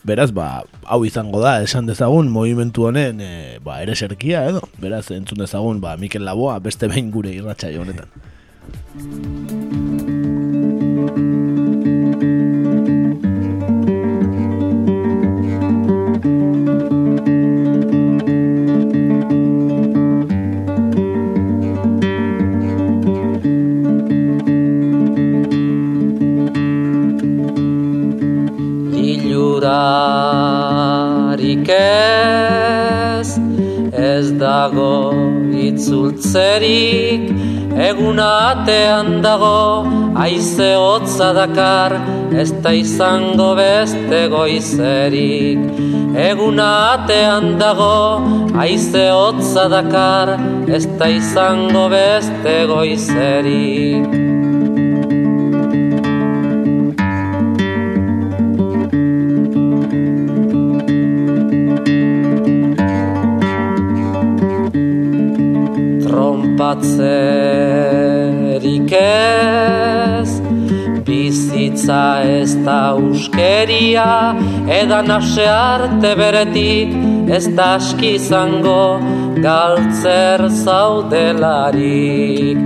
[0.06, 5.08] beraz, ba, hau izango da, esan dezagun, mugimendu honen, e, ba, ere serkia, edo, beraz,
[5.15, 8.10] entzun dezagun, ba, Mikel Laboa, beste behin gure irratxa honetan.
[35.76, 37.28] Itzultzerik,
[37.88, 39.84] egun atean dago,
[40.16, 41.98] aize hotza dakar,
[42.34, 45.60] ez da izango beste goizerik.
[46.16, 48.24] Egun atean dago,
[48.56, 54.25] aize hotza dakar, ez da izango beste goizerik.
[66.82, 70.42] Trompatzerik ez.
[71.06, 74.36] Bizitza ez da uskeria
[74.68, 76.90] Edan ase arte beretik
[77.30, 79.00] Ez da aski izango
[79.42, 82.58] galtzer zaudelarik.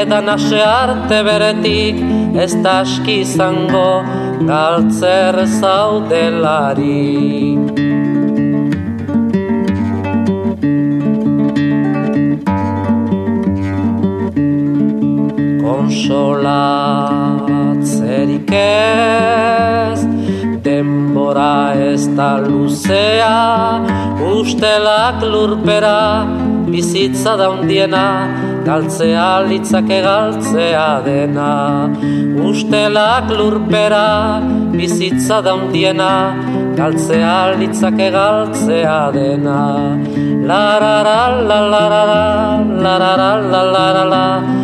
[0.00, 1.96] Edan ase arte beretik
[2.34, 4.02] Ez da aski izango
[4.46, 7.73] galtzer zaudelarik
[16.44, 20.04] konsolatzerik ez
[20.64, 23.80] Denbora ez da luzea.
[24.34, 26.26] Ustelak lurpera
[26.68, 28.28] bizitza daundiena
[28.64, 31.88] Galtzea litzake galtzea dena.
[32.48, 34.40] Ustelak lurpera
[34.72, 36.34] bizitza daundiena
[36.76, 39.98] Galtzea litzake galtzea dena.
[40.48, 42.04] La la la la la la
[42.84, 44.63] la la la la la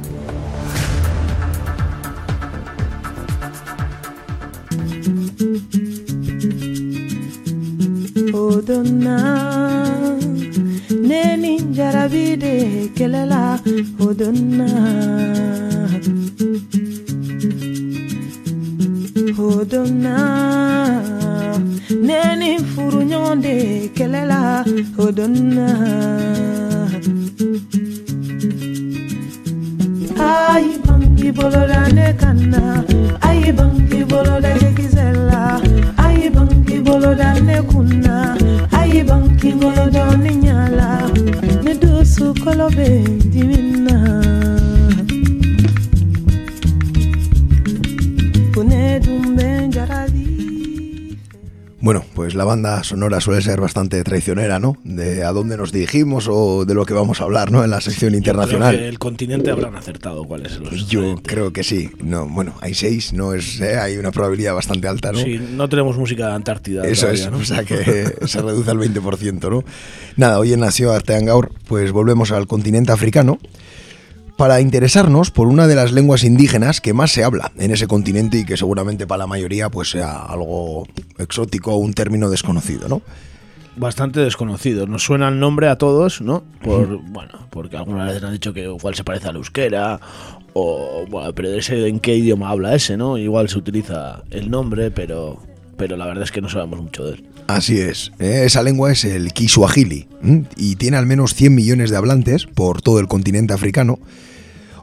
[8.51, 9.17] Odonna
[11.09, 12.55] Neni jarabide
[12.97, 13.43] kelela
[14.07, 14.67] Odonna
[19.47, 20.17] Odonna
[22.07, 23.01] Neni furu
[23.95, 24.65] kelela
[24.97, 25.67] Odonna
[30.27, 32.83] Ayi bangi bolola ne kanna
[33.27, 35.41] Ayi bangi bolola kisɛla
[36.03, 38.40] Ayi bangi bolola ne kunna
[38.99, 40.89] banki ngolo doni nyala
[41.63, 42.89] ne dusu kolobe
[43.31, 43.97] dimina
[48.53, 50.10] kune dumbe njara
[51.81, 54.77] Bueno, pues la banda sonora suele ser bastante traicionera, ¿no?
[54.83, 57.63] De a dónde nos dirigimos o de lo que vamos a hablar, ¿no?
[57.63, 58.73] En la sección internacional.
[58.73, 61.33] Yo creo que el continente habrán acertado cuál es los Yo diferentes.
[61.33, 61.89] creo que sí.
[62.03, 63.79] No, bueno, hay seis, no es, ¿eh?
[63.79, 65.19] hay una probabilidad bastante alta, ¿no?
[65.19, 66.85] Sí, no tenemos música de Antártida.
[66.85, 67.37] Eso todavía, es, ¿no?
[67.37, 67.75] o sea que
[68.27, 69.63] se reduce al 20%, ¿no?
[70.17, 73.39] Nada, hoy en Nació Artean Gaur, pues volvemos al continente africano
[74.37, 78.39] para interesarnos por una de las lenguas indígenas que más se habla en ese continente
[78.39, 83.01] y que seguramente para la mayoría pues sea algo exótico o un término desconocido, ¿no?
[83.75, 84.85] Bastante desconocido.
[84.85, 86.43] Nos suena el nombre a todos, ¿no?
[86.61, 89.99] Por, bueno, porque algunas veces han dicho que igual se parece al euskera
[90.53, 93.17] o bueno, pero ese en qué idioma habla ese, ¿no?
[93.17, 95.39] Igual se utiliza el nombre, pero
[95.81, 97.25] pero la verdad es que no sabemos mucho de él.
[97.47, 98.43] Así es, ¿eh?
[98.45, 100.43] esa lengua es el Kiswahili ¿m?
[100.55, 103.97] y tiene al menos 100 millones de hablantes por todo el continente africano.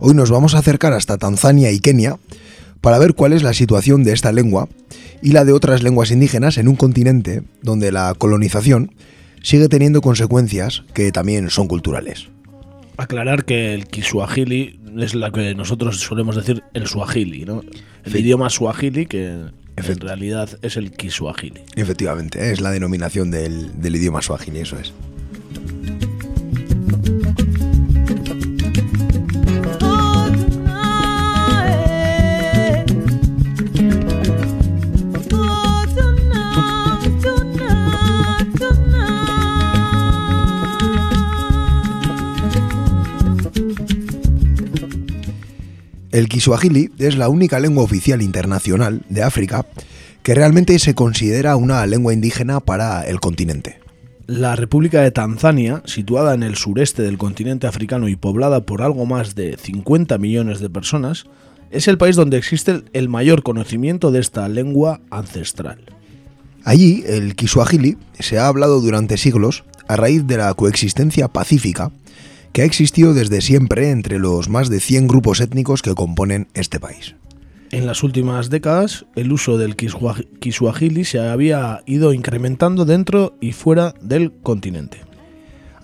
[0.00, 2.16] Hoy nos vamos a acercar hasta Tanzania y Kenia
[2.80, 4.68] para ver cuál es la situación de esta lengua
[5.22, 8.90] y la de otras lenguas indígenas en un continente donde la colonización
[9.40, 12.28] sigue teniendo consecuencias que también son culturales.
[12.96, 17.62] Aclarar que el Kiswahili es la que nosotros solemos decir el Swahili, ¿no?
[18.04, 19.44] El idioma Swahili que
[19.86, 21.62] en realidad es el Kiswahili.
[21.76, 24.92] Efectivamente, es la denominación del, del idioma swahili, eso es.
[46.18, 49.64] El Kiswahili es la única lengua oficial internacional de África
[50.24, 53.78] que realmente se considera una lengua indígena para el continente.
[54.26, 59.06] La República de Tanzania, situada en el sureste del continente africano y poblada por algo
[59.06, 61.26] más de 50 millones de personas,
[61.70, 65.78] es el país donde existe el mayor conocimiento de esta lengua ancestral.
[66.64, 71.92] Allí, el Kiswahili se ha hablado durante siglos a raíz de la coexistencia pacífica
[72.58, 76.80] que ha existido desde siempre entre los más de 100 grupos étnicos que componen este
[76.80, 77.14] país.
[77.70, 83.52] En las últimas décadas, el uso del kiswa- Kiswahili se había ido incrementando dentro y
[83.52, 84.98] fuera del continente.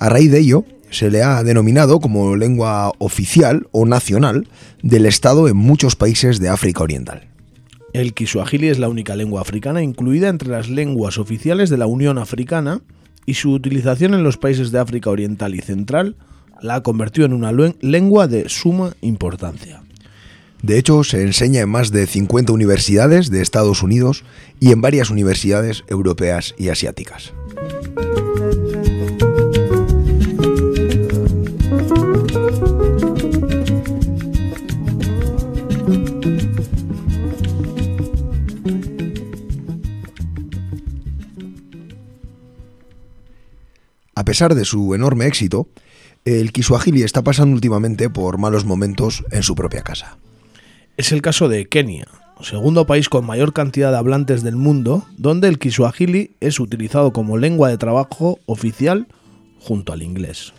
[0.00, 4.48] A raíz de ello, se le ha denominado como lengua oficial o nacional
[4.82, 7.28] del Estado en muchos países de África Oriental.
[7.92, 12.18] El Kiswahili es la única lengua africana incluida entre las lenguas oficiales de la Unión
[12.18, 12.80] Africana
[13.26, 16.16] y su utilización en los países de África Oriental y Central
[16.60, 19.82] la ha convertido en una lengua de suma importancia.
[20.62, 24.24] De hecho, se enseña en más de 50 universidades de Estados Unidos
[24.60, 27.34] y en varias universidades europeas y asiáticas.
[44.16, 45.68] A pesar de su enorme éxito,
[46.24, 50.16] el Kiswahili está pasando últimamente por malos momentos en su propia casa.
[50.96, 52.08] Es el caso de Kenia,
[52.40, 57.36] segundo país con mayor cantidad de hablantes del mundo, donde el Kiswahili es utilizado como
[57.36, 59.06] lengua de trabajo oficial
[59.60, 60.54] junto al inglés.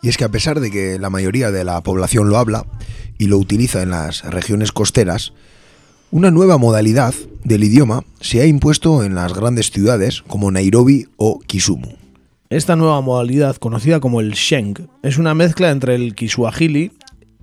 [0.00, 2.64] Y es que a pesar de que la mayoría de la población lo habla
[3.18, 5.32] y lo utiliza en las regiones costeras,
[6.10, 11.40] una nueva modalidad del idioma se ha impuesto en las grandes ciudades como Nairobi o
[11.40, 12.07] Kisumu.
[12.50, 16.92] Esta nueva modalidad, conocida como el Sheng, es una mezcla entre el Kiswahili,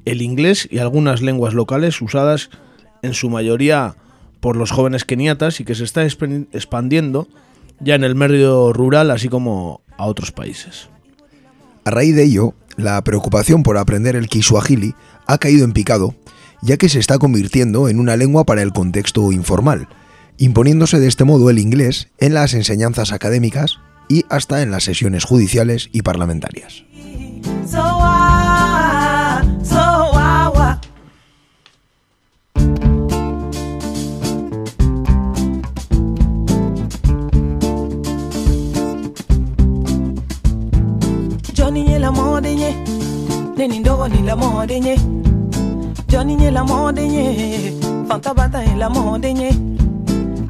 [0.04, 2.50] el inglés y algunas lenguas locales usadas
[3.04, 3.98] en su mayoría
[4.40, 7.28] por los jóvenes keniatas y que se está expandiendo
[7.80, 10.90] ya en el medio rural así como a otros países.
[11.84, 14.96] A raíz de ello, la preocupación por aprender el Kiswahili
[15.28, 16.16] ha caído en picado,
[16.64, 19.88] ya que se está convirtiendo en una lengua para el contexto informal,
[20.40, 25.24] imponiéndose de este modo el inglés en las enseñanzas académicas y hasta en las sesiones
[25.24, 26.84] judiciales y parlamentarias.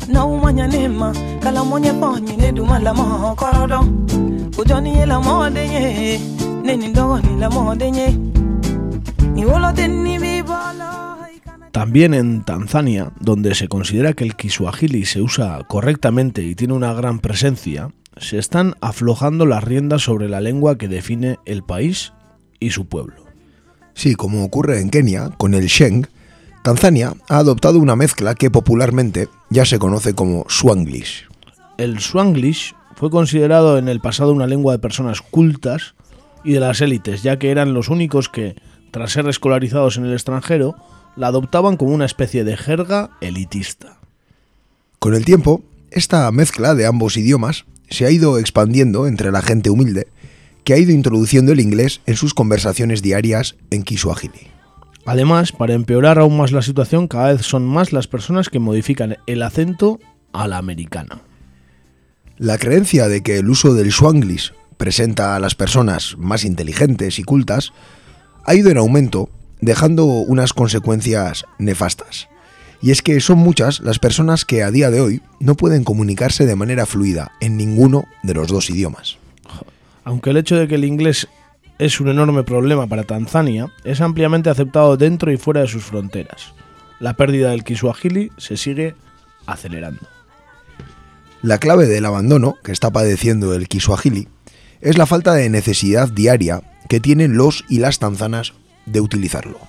[0.08, 3.82] Na umanya nema, kala monye ponye ne duma la mo korodo.
[4.68, 6.20] Johnny nye la mode nye,
[6.63, 8.18] neni ndogo ni la mode nye.
[9.34, 11.06] Ni wolo teni bi bolo.
[11.72, 16.94] También en Tanzania, donde se considera que el Kiswahili se usa correctamente y tiene una
[16.94, 22.13] gran presencia, se están aflojando las riendas sobre la lengua que define el país
[22.62, 23.26] y su pueblo.
[23.94, 26.08] Sí, como ocurre en Kenia con el Sheng,
[26.65, 31.28] Tanzania ha adoptado una mezcla que popularmente ya se conoce como Swanglish.
[31.78, 35.93] el Swanglish fue considerado en el pasado una lengua de personas cultas
[36.43, 38.56] y de las élites, ya que eran los únicos que,
[38.89, 40.73] tras ser escolarizados en el extranjero,
[41.15, 43.99] la adoptaban como una especie de jerga elitista.
[44.97, 49.69] Con el tiempo, esta mezcla de ambos idiomas se ha ido expandiendo entre la gente
[49.69, 50.08] humilde
[50.63, 54.55] que ha ido introduciendo el inglés en sus conversaciones diarias en Kiswahili.
[55.06, 59.18] Además, para empeorar aún más la situación, cada vez son más las personas que modifican
[59.28, 60.00] el acento
[60.34, 61.22] a la americana.
[62.38, 67.24] La creencia de que el uso del Swanglish presenta a las personas más inteligentes y
[67.24, 67.72] cultas
[68.44, 69.30] ha ido en aumento,
[69.62, 72.28] dejando unas consecuencias nefastas.
[72.82, 76.46] Y es que son muchas las personas que a día de hoy no pueden comunicarse
[76.46, 79.18] de manera fluida en ninguno de los dos idiomas.
[80.04, 81.28] Aunque el hecho de que el inglés
[81.78, 86.54] es un enorme problema para Tanzania, es ampliamente aceptado dentro y fuera de sus fronteras.
[87.00, 88.96] La pérdida del Kiswahili se sigue
[89.46, 90.08] acelerando.
[91.42, 94.28] La clave del abandono que está padeciendo el Kiswahili
[94.82, 98.54] es la falta de necesidad diaria que tienen los y las tanzanas
[98.86, 99.60] de utilizarlo.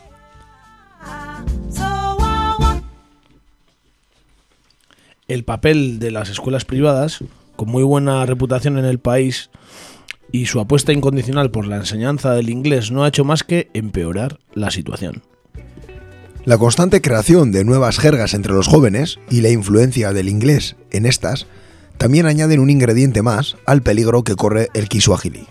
[5.29, 7.25] El papel de las escuelas privadas,
[7.57, 9.51] con muy buena reputación en el país,
[10.33, 14.39] y su apuesta incondicional por la enseñanza del inglés no ha hecho más que empeorar
[14.55, 15.23] la situación.
[16.45, 21.07] La constante creación de nuevas jergas entre los jóvenes y la influencia del inglés en
[21.07, 21.47] estas
[21.99, 25.47] también añaden un ingrediente más al peligro que corre el Kiswahili.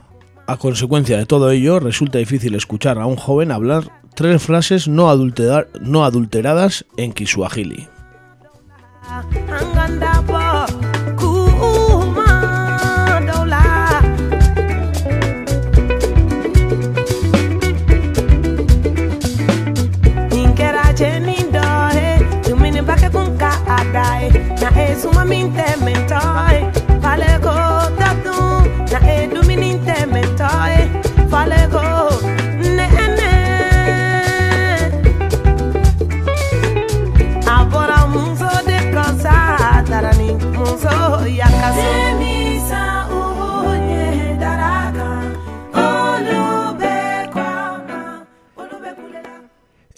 [0.48, 5.10] A consecuencia de todo ello, resulta difícil escuchar a un joven hablar tres frases no,
[5.10, 7.14] adulterar, no adulteradas en
[24.96, 25.85] mais uma mente.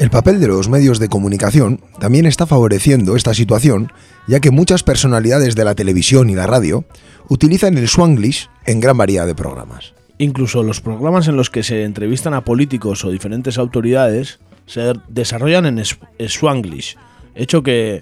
[0.08, 3.92] El papel de los medios de comunicación también está favoreciendo esta situación,
[4.26, 6.86] ya que muchas personalidades de la televisión y la radio
[7.28, 9.94] utilizan el swanglish en gran variedad de programas.
[10.18, 15.66] Incluso los programas en los que se entrevistan a políticos o diferentes autoridades se desarrollan
[15.66, 16.96] en swanglish,
[17.36, 18.02] hecho que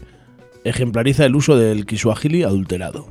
[0.63, 3.07] ejemplariza el uso del kiswahili adulterado.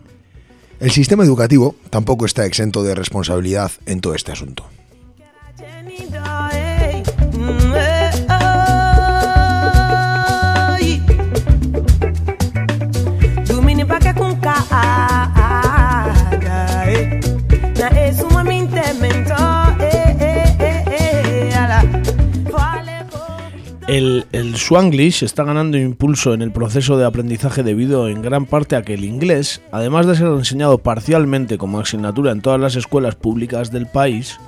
[0.78, 4.64] El sistema educativo tampoco está exento de responsabilidad en todo este asunto.
[23.86, 28.82] El, Swanglish está ganando impulso en el proceso de aprendizaje debido en gran parte a
[28.82, 33.70] que el inglés, además de ser enseñado parcialmente como asignatura en todas las escuelas públicas
[33.70, 34.38] del país,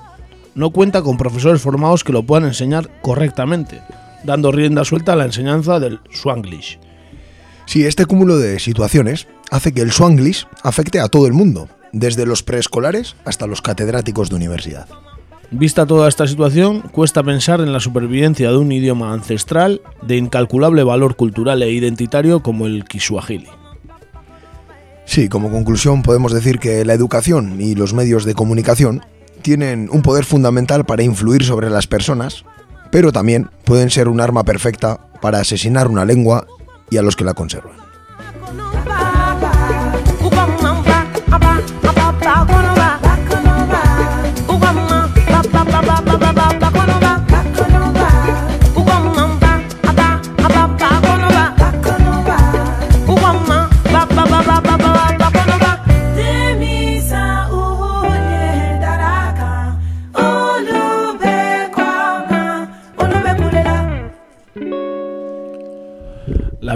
[0.54, 3.82] no cuenta con profesores formados que lo puedan enseñar correctamente,
[4.24, 6.78] dando rienda suelta a la enseñanza del Swanglish.
[7.66, 12.24] Sí, este cúmulo de situaciones hace que el Swanglish afecte a todo el mundo, desde
[12.24, 14.88] los preescolares hasta los catedráticos de universidad.
[15.50, 20.82] Vista toda esta situación, cuesta pensar en la supervivencia de un idioma ancestral de incalculable
[20.82, 23.46] valor cultural e identitario como el Kiswahili.
[25.04, 29.02] Sí, como conclusión podemos decir que la educación y los medios de comunicación
[29.42, 32.44] tienen un poder fundamental para influir sobre las personas,
[32.90, 36.48] pero también pueden ser un arma perfecta para asesinar una lengua
[36.90, 37.85] y a los que la conservan.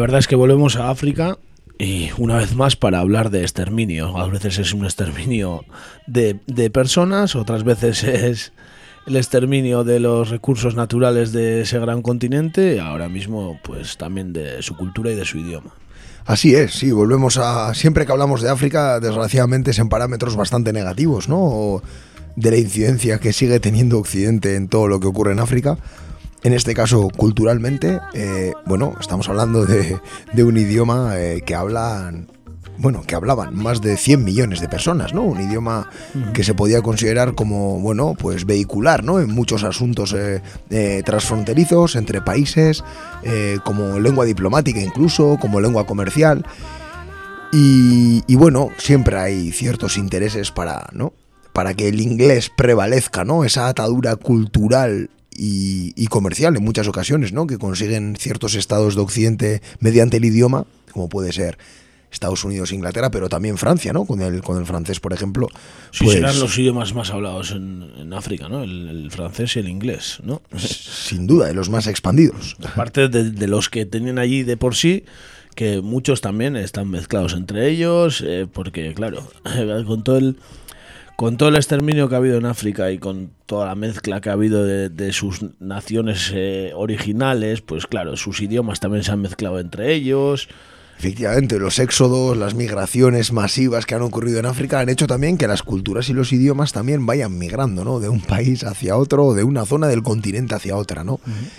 [0.01, 1.39] Verdad es que volvemos a África
[1.79, 4.19] y una vez más para hablar de exterminio.
[4.19, 5.65] A veces es un exterminio
[6.07, 8.53] de, de, personas, otras veces es
[9.07, 14.63] el exterminio de los recursos naturales de ese gran continente, ahora mismo pues también de
[14.63, 15.73] su cultura y de su idioma.
[16.27, 17.73] Así es, sí, volvemos a...
[17.75, 21.83] Siempre que hablamos de África, desgraciadamente es en parámetros bastante negativos, ¿no?
[22.37, 25.79] De la incidencia que sigue teniendo Occidente en todo lo que ocurre en África
[26.43, 29.99] en este caso culturalmente, eh, bueno, estamos hablando de,
[30.33, 32.29] de un idioma eh, que hablan
[32.79, 35.21] bueno, que hablaban más de 100 millones de personas, ¿no?
[35.21, 35.91] Un idioma
[36.33, 39.21] que se podía considerar como, bueno, pues vehicular, ¿no?
[39.21, 42.83] En muchos asuntos eh, transfronterizos entre países,
[43.65, 46.47] como lengua diplomática incluso, como lengua comercial.
[47.53, 51.13] Y, y, bueno, siempre hay ciertos intereses para, ¿no?
[51.53, 53.45] Para que el inglés prevalezca, ¿no?
[53.45, 55.11] Esa atadura cultural
[55.43, 57.47] y, y, comercial en muchas ocasiones, ¿no?
[57.47, 61.57] Que consiguen ciertos estados de Occidente mediante el idioma, como puede ser
[62.13, 64.05] Estados Unidos, Inglaterra, pero también Francia, ¿no?
[64.05, 65.49] Con el, con el francés, por ejemplo.
[65.93, 68.63] Sí, pues, serán los idiomas más hablados en, en África, ¿no?
[68.63, 70.43] El, el, francés y el inglés, ¿no?
[70.59, 72.59] Sin duda, de los más expandidos.
[72.63, 75.05] Aparte de, de los que tenían allí de por sí,
[75.55, 79.27] que muchos también están mezclados entre ellos, eh, porque claro,
[79.87, 80.37] con todo el
[81.21, 84.31] con todo el exterminio que ha habido en África y con toda la mezcla que
[84.31, 89.21] ha habido de, de sus naciones eh, originales, pues claro, sus idiomas también se han
[89.21, 90.49] mezclado entre ellos.
[90.99, 95.47] Efectivamente, los éxodos, las migraciones masivas que han ocurrido en África han hecho también que
[95.47, 98.01] las culturas y los idiomas también vayan migrando, ¿no?
[98.01, 101.13] De un país hacia otro o de una zona del continente hacia otra, ¿no?
[101.13, 101.51] Uh -huh.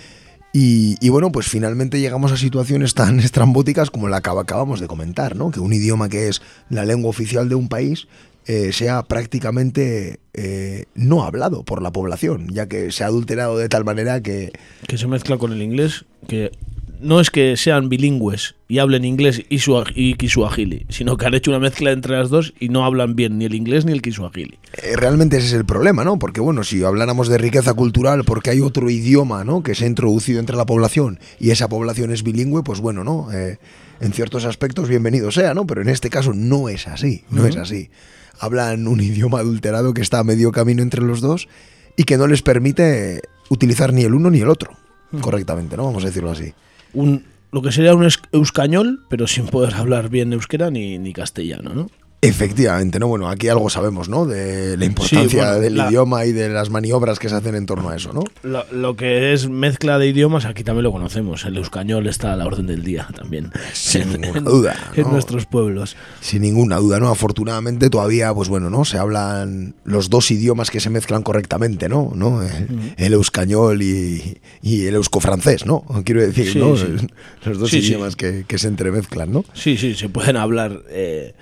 [0.54, 4.88] Y, y, bueno, pues finalmente llegamos a situaciones tan estrambóticas como la que acabamos de
[4.88, 5.52] comentar, ¿no?
[5.52, 8.08] Que un idioma que es la lengua oficial de un país
[8.46, 13.68] eh, sea prácticamente eh, no hablado por la población, ya que se ha adulterado de
[13.68, 14.52] tal manera que...
[14.86, 16.50] Que se mezcla con el inglés, que
[17.02, 20.16] no es que sean bilingües y hablen inglés y, su, y
[20.88, 23.54] sino que han hecho una mezcla entre las dos y no hablan bien ni el
[23.54, 24.58] inglés ni el kisuahili.
[24.74, 26.18] Eh, realmente ese es el problema, ¿no?
[26.18, 29.62] Porque bueno, si habláramos de riqueza cultural porque hay otro idioma, ¿no?
[29.62, 33.32] Que se ha introducido entre la población y esa población es bilingüe, pues bueno, ¿no?
[33.32, 33.58] Eh,
[34.02, 35.66] en ciertos aspectos bienvenido sea, ¿no?
[35.66, 37.48] Pero en este caso no es así, no uh -huh.
[37.48, 37.90] es así.
[38.38, 41.48] Hablan un idioma adulterado que está a medio camino entre los dos
[41.96, 44.72] y que no les permite utilizar ni el uno ni el otro
[45.12, 45.20] uh -huh.
[45.20, 45.84] correctamente, ¿no?
[45.84, 46.52] Vamos a decirlo así
[46.94, 51.74] un, lo que sería un euskañol, pero sin poder hablar bien euskera ni, ni castellano,
[51.74, 51.90] ¿no?
[52.24, 53.08] Efectivamente, ¿no?
[53.08, 54.26] Bueno, aquí algo sabemos, ¿no?
[54.26, 57.56] De la importancia sí, bueno, del la, idioma y de las maniobras que se hacen
[57.56, 58.22] en torno a eso, ¿no?
[58.44, 61.44] Lo, lo, que es mezcla de idiomas, aquí también lo conocemos.
[61.46, 63.50] El euskañol está a la orden del día también.
[63.72, 64.76] Sin en, ninguna duda.
[64.94, 65.08] En, ¿no?
[65.08, 65.96] en nuestros pueblos.
[66.20, 67.08] Sin ninguna duda, ¿no?
[67.08, 68.84] Afortunadamente todavía, pues bueno, ¿no?
[68.84, 72.12] Se hablan los dos idiomas que se mezclan correctamente, ¿no?
[72.14, 72.40] ¿No?
[72.40, 72.94] El, mm.
[72.98, 75.84] el euskañol y, y, el euskofrancés, ¿no?
[76.04, 76.76] Quiero decir, sí, ¿no?
[76.76, 76.86] Sí.
[77.44, 79.44] Los dos idiomas que, que, se entremezclan, ¿no?
[79.54, 80.82] Sí, sí, se pueden hablar.
[80.88, 81.34] Eh,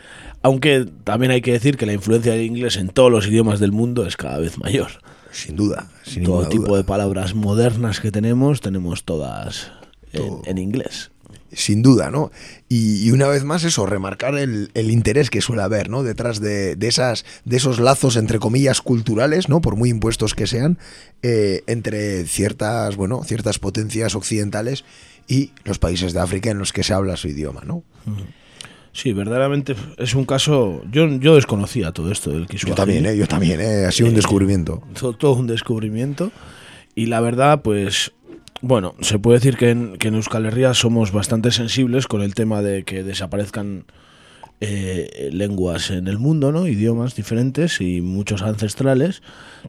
[0.42, 3.72] aunque también hay que decir que la influencia del inglés en todos los idiomas del
[3.72, 4.90] mundo es cada vez mayor.
[5.32, 5.88] Sin duda.
[6.02, 6.78] Sin Todo tipo duda.
[6.78, 9.70] de palabras modernas que tenemos, tenemos todas
[10.12, 11.10] en, en inglés.
[11.52, 12.30] Sin duda, ¿no?
[12.68, 16.04] Y, y, una vez más eso, remarcar el, el, interés que suele haber, ¿no?
[16.04, 19.60] Detrás de, de, esas, de esos lazos, entre comillas, culturales, ¿no?
[19.60, 20.78] Por muy impuestos que sean,
[21.22, 24.84] eh, entre ciertas, bueno, ciertas potencias occidentales
[25.26, 27.76] y los países de África en los que se habla su idioma, ¿no?
[28.06, 28.26] Uh -huh.
[28.92, 30.82] Sí, verdaderamente es un caso.
[30.90, 32.70] Yo, yo desconocía todo esto del Kiswahili.
[32.70, 33.16] Yo también, ¿eh?
[33.16, 33.86] yo también, ¿eh?
[33.86, 34.82] ha sido un descubrimiento.
[34.98, 36.32] Todo, todo, un descubrimiento.
[36.94, 38.12] Y la verdad, pues.
[38.62, 42.34] Bueno, se puede decir que en, que en Euskal Herria somos bastante sensibles con el
[42.34, 43.84] tema de que desaparezcan
[44.62, 46.66] eh, lenguas en el mundo, ¿no?
[46.66, 49.22] idiomas diferentes y muchos ancestrales.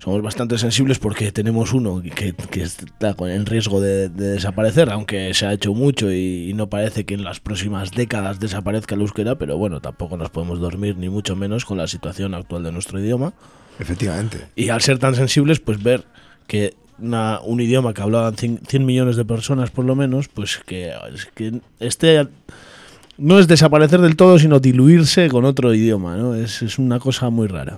[0.03, 5.33] Somos bastante sensibles porque tenemos uno que, que está en riesgo de, de, desaparecer, aunque
[5.33, 9.01] se ha hecho mucho y, y, no parece que en las próximas décadas desaparezca el
[9.01, 12.73] euskera, pero bueno, tampoco nos podemos dormir ni mucho menos con la situación actual de
[12.73, 13.33] nuestro idioma.
[13.79, 14.47] Efectivamente.
[14.57, 16.03] Y al ser tan sensibles, pues ver
[16.47, 20.59] que una, un idioma que hablaban 100, 100 millones de personas por lo menos, pues
[20.65, 20.93] que,
[21.33, 22.27] que esté
[23.21, 26.35] no es desaparecer del todo, sino diluirse con otro idioma, ¿no?
[26.35, 27.77] Es, es una cosa muy rara.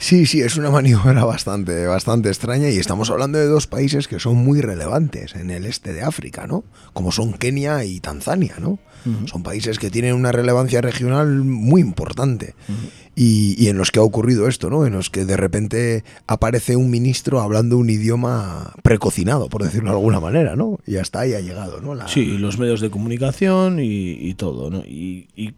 [0.00, 4.18] Sí, sí, es una maniobra bastante, bastante extraña y estamos hablando de dos países que
[4.18, 6.64] son muy relevantes en el este de África, ¿no?
[6.94, 8.70] Como son Kenia y Tanzania, ¿no?
[9.04, 9.28] Uh -huh.
[9.28, 12.90] Son países que tienen una relevancia regional muy importante uh -huh.
[13.14, 14.86] y, y, en los que ha ocurrido esto, ¿no?
[14.86, 19.96] En los que de repente aparece un ministro hablando un idioma precocinado, por decirlo de
[19.96, 20.78] alguna manera, ¿no?
[20.86, 21.94] Y hasta ahí ha llegado, ¿no?
[21.94, 22.08] La...
[22.08, 24.78] Sí, los medios de comunicación y, y todo, ¿no?
[24.78, 25.52] Y, y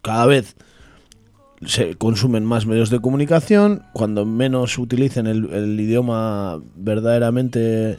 [0.00, 0.56] cada vez
[1.66, 7.98] se consumen más medios de comunicación, cuando menos utilicen el, el, idioma verdaderamente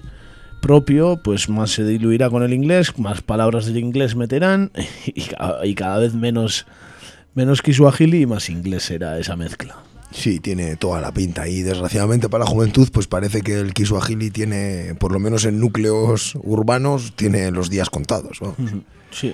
[0.61, 4.71] propio, pues más se diluirá con el inglés, más palabras del inglés meterán
[5.05, 5.23] y,
[5.63, 6.65] y cada vez menos,
[7.35, 9.75] menos kiswahili y más inglés será esa mezcla.
[10.13, 14.29] Sí, tiene toda la pinta y desgraciadamente para la juventud pues parece que el Kiswahili
[14.29, 18.39] tiene, por lo menos en núcleos urbanos, tiene los días contados.
[18.41, 18.55] ¿no?
[19.09, 19.33] Sí.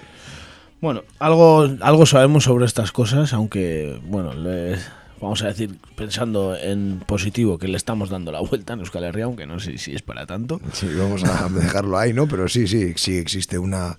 [0.81, 4.77] Bueno, algo, algo sabemos sobre estas cosas, aunque, bueno, le,
[5.21, 9.25] vamos a decir, pensando en positivo, que le estamos dando la vuelta en Euskal Herria,
[9.25, 10.61] aunque no sé si es para tanto.
[10.71, 12.27] Sí, vamos a dejarlo ahí, ¿no?
[12.27, 13.97] Pero sí, sí, sí existe una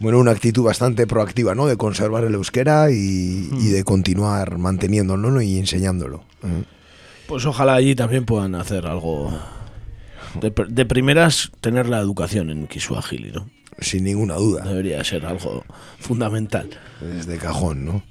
[0.00, 1.66] Bueno, una actitud bastante proactiva, ¿no?
[1.66, 5.40] De conservar el euskera y, y de continuar manteniéndolo ¿no?
[5.40, 6.24] y enseñándolo.
[6.42, 6.64] ¿eh?
[7.26, 9.32] Pues ojalá allí también puedan hacer algo.
[10.40, 13.48] De, pr- de primeras, tener la educación en Kiswahili, ¿no?
[13.80, 14.64] Sin ninguna duda.
[14.64, 15.64] Debería ser algo
[15.98, 16.70] fundamental.
[17.00, 18.02] Desde cajón, ¿no?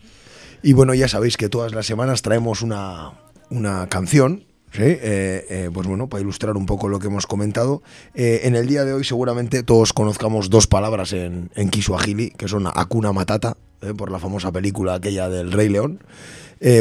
[0.64, 3.14] Y bueno, ya sabéis que todas las semanas traemos una,
[3.50, 4.82] una canción, ¿sí?
[4.84, 7.82] Eh, eh, pues bueno, para ilustrar un poco lo que hemos comentado.
[8.14, 12.48] Eh, en el día de hoy seguramente todos conozcamos dos palabras en, en Kiswahili, que
[12.48, 13.58] son Akuna Matata,
[13.98, 16.04] por la famosa película aquella del Rey León.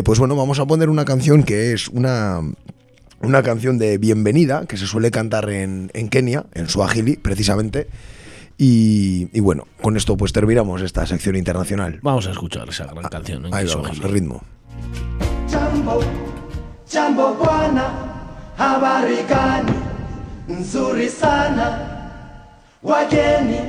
[0.05, 2.43] Pues bueno, vamos a poner una canción que es una,
[3.23, 7.87] una canción de bienvenida, que se suele cantar en, en Kenia, en Swahili, precisamente.
[8.63, 11.99] Y, y bueno, con esto pues terminamos esta sección internacional.
[12.03, 14.43] Vamos a escuchar esa gran canción en Ahí vamos, el ritmo.
[15.51, 16.01] Jambo,
[16.93, 17.87] jambo bwana,
[18.59, 19.73] habari gani?
[20.47, 21.79] Nzuri sana,
[22.83, 23.61] wageni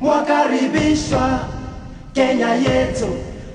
[0.00, 1.40] mwakaribishwa
[2.12, 3.06] Kenya yetu,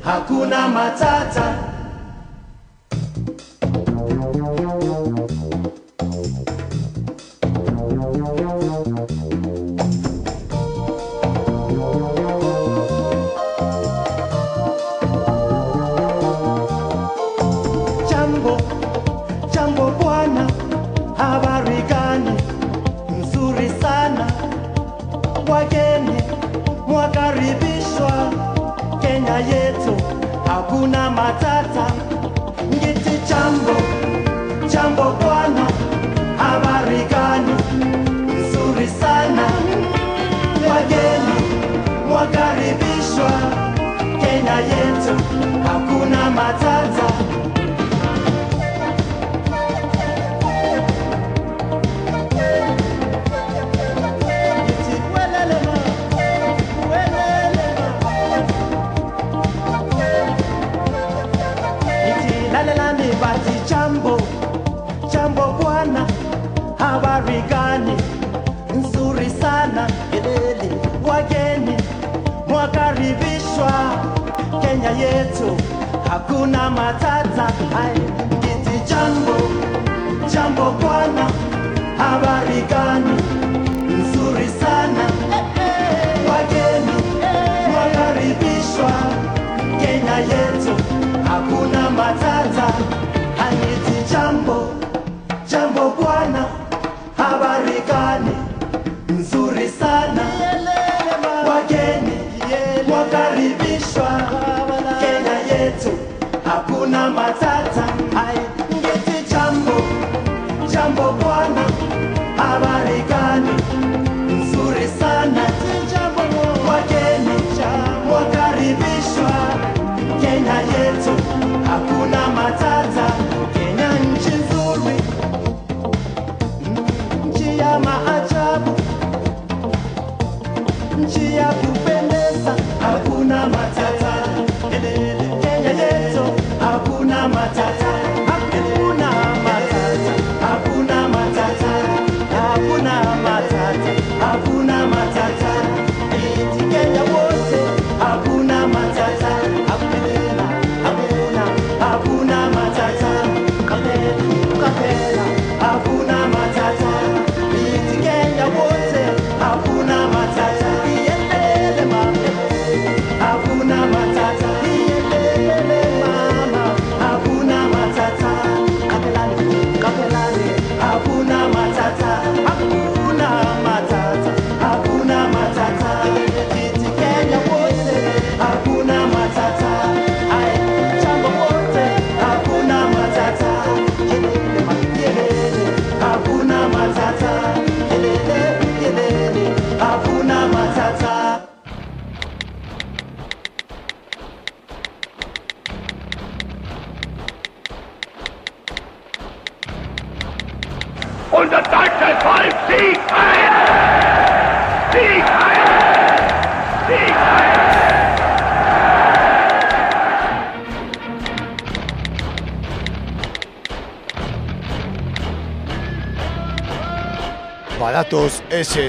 [0.02, 1.58] hakuna matata.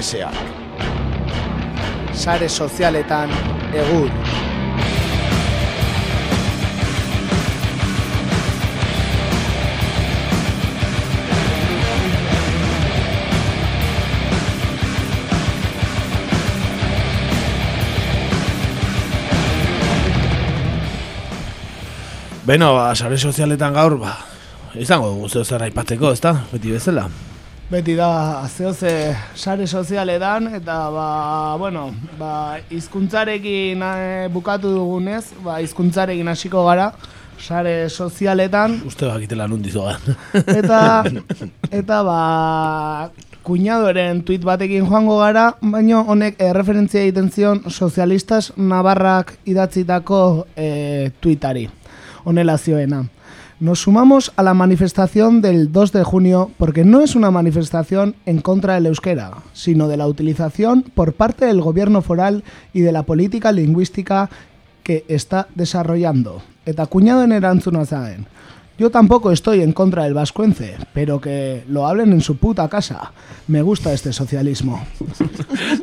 [0.01, 0.33] intereseak.
[2.13, 3.29] Sare sozialetan
[3.73, 4.09] egur.
[22.41, 24.17] Beno, ba, sare sozialetan gaur, ba,
[24.73, 26.33] izango dugu zer aipatzeko, ezta?
[26.51, 27.30] Beti bezala.
[27.71, 31.05] Beti da, zehoze sare sozialetan, eta ba,
[31.55, 31.85] bueno,
[32.19, 36.89] ba, izkuntzarekin eh, bukatu dugunez, ba, izkuntzarekin hasiko gara,
[37.39, 40.03] sare sozialetan, Uste bakitela nundi zogan.
[40.59, 40.81] eta,
[41.79, 42.17] eta ba,
[43.47, 50.21] kuñadoren tuit batekin joango gara, baino honek eh, referentzia egiten zion sozialistas Navarrak idatzitako
[50.57, 51.69] eh, tuitari,
[52.27, 53.05] honela zioena.
[53.61, 58.41] Nos sumamos a la manifestación del 2 de junio porque no es una manifestación en
[58.41, 62.43] contra del euskera, sino de la utilización por parte del gobierno foral
[62.73, 64.31] y de la política lingüística
[64.81, 66.41] que está desarrollando.
[66.65, 68.25] Eta erantzuna zaen.
[68.79, 73.11] Yo tampoco estoy en contra del vascuence, pero que lo hablen en su puta casa.
[73.47, 74.83] Me gusta este socialismo.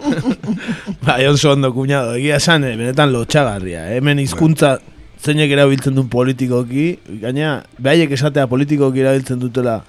[1.02, 3.94] Bai, oso ondo, kuñado, egia esan, eh, benetan lotxagarria.
[3.94, 4.80] Hemen hizkuntza
[5.22, 6.88] zeinek erabiltzen duen politikoki,
[7.22, 9.80] gaina, behaiek esatea politikoki erabiltzen dutela,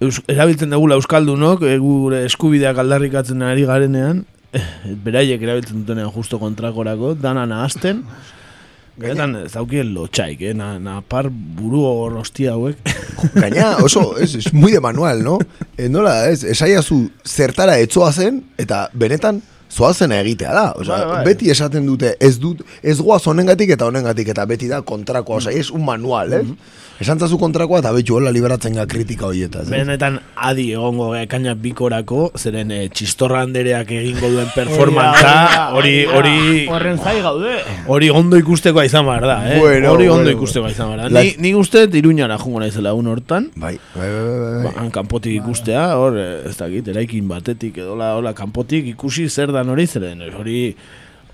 [0.00, 4.66] eus, erabiltzen dugula Euskaldunok, eh, gure eskubideak aldarrikatzen ari garenean, eh,
[5.04, 8.04] beraiek erabiltzen dutenean justo kontrakorako, dana nahazten,
[9.00, 10.54] Benetan ez daukien lotxaik, eh?
[10.56, 12.82] Na, na par buru hor hostia hauek.
[13.42, 15.38] Gaina, oso, es, es muy de manual, no?
[15.76, 19.40] E, nola, ez, esaiazu zertara etzoa zen, eta benetan
[19.72, 20.66] zoazena egitea da.
[20.76, 21.24] Osea, Bai, bai.
[21.30, 25.52] beti esaten dute, ez dut, ez goaz honengatik eta honengatik, eta beti da kontrakoa, osea,
[25.52, 26.44] es un manual, eh?
[27.00, 29.62] Esan zazu kontrakoa, eta betxu hola liberatzen ga kritika horietaz.
[29.70, 29.70] eh?
[29.72, 36.98] Benetan adi egongo ekaina bikorako, zeren eh, txistorra andereak egingo duen performantza, hori, hori, Horren
[37.00, 37.54] zai gaude.
[37.88, 39.58] hori ondo ikustekoa izan behar da, eh?
[39.58, 40.36] Bueno, hori ondo bueno.
[40.36, 41.22] ikustekoa izan behar da.
[41.22, 44.74] Ni, ni uste iruñara jungo naizela un hortan, Bai, bai, bai, bai, bai.
[44.84, 49.72] ba, kanpotik ikustea, hor, ez dakit, eraikin batetik edo la, hola, kanpotik ikusi zer dan
[49.72, 50.60] hori zeren, hori,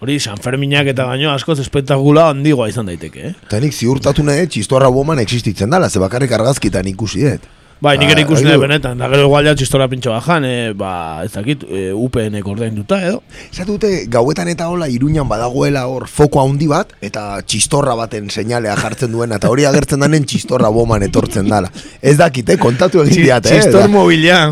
[0.02, 3.36] hori San Ferminak eta baino askoz espektakula handigoa izan daiteke, eh?
[3.48, 7.46] Eta nik ziurtatu nahi, txistorra woman existitzen dala, ze bakarrik argazkitan ikusi dut.
[7.76, 8.56] Bai, nik ere ikusten aizu.
[8.56, 12.96] dut benetan, da gero igual txistora pintxo bajan, e, ba, ez dakit, e, UPN-ek ordainduta
[13.04, 13.18] edo.
[13.52, 18.78] Zatu dute, gauetan eta hola iruñan badagoela hor foko handi bat, eta txistorra baten seinalea
[18.80, 21.68] jartzen duena, eta hori agertzen danen txistorra boman etortzen dala.
[22.00, 23.60] Ez dakite, kontatu egin diat, eh?
[23.60, 23.92] txistor juten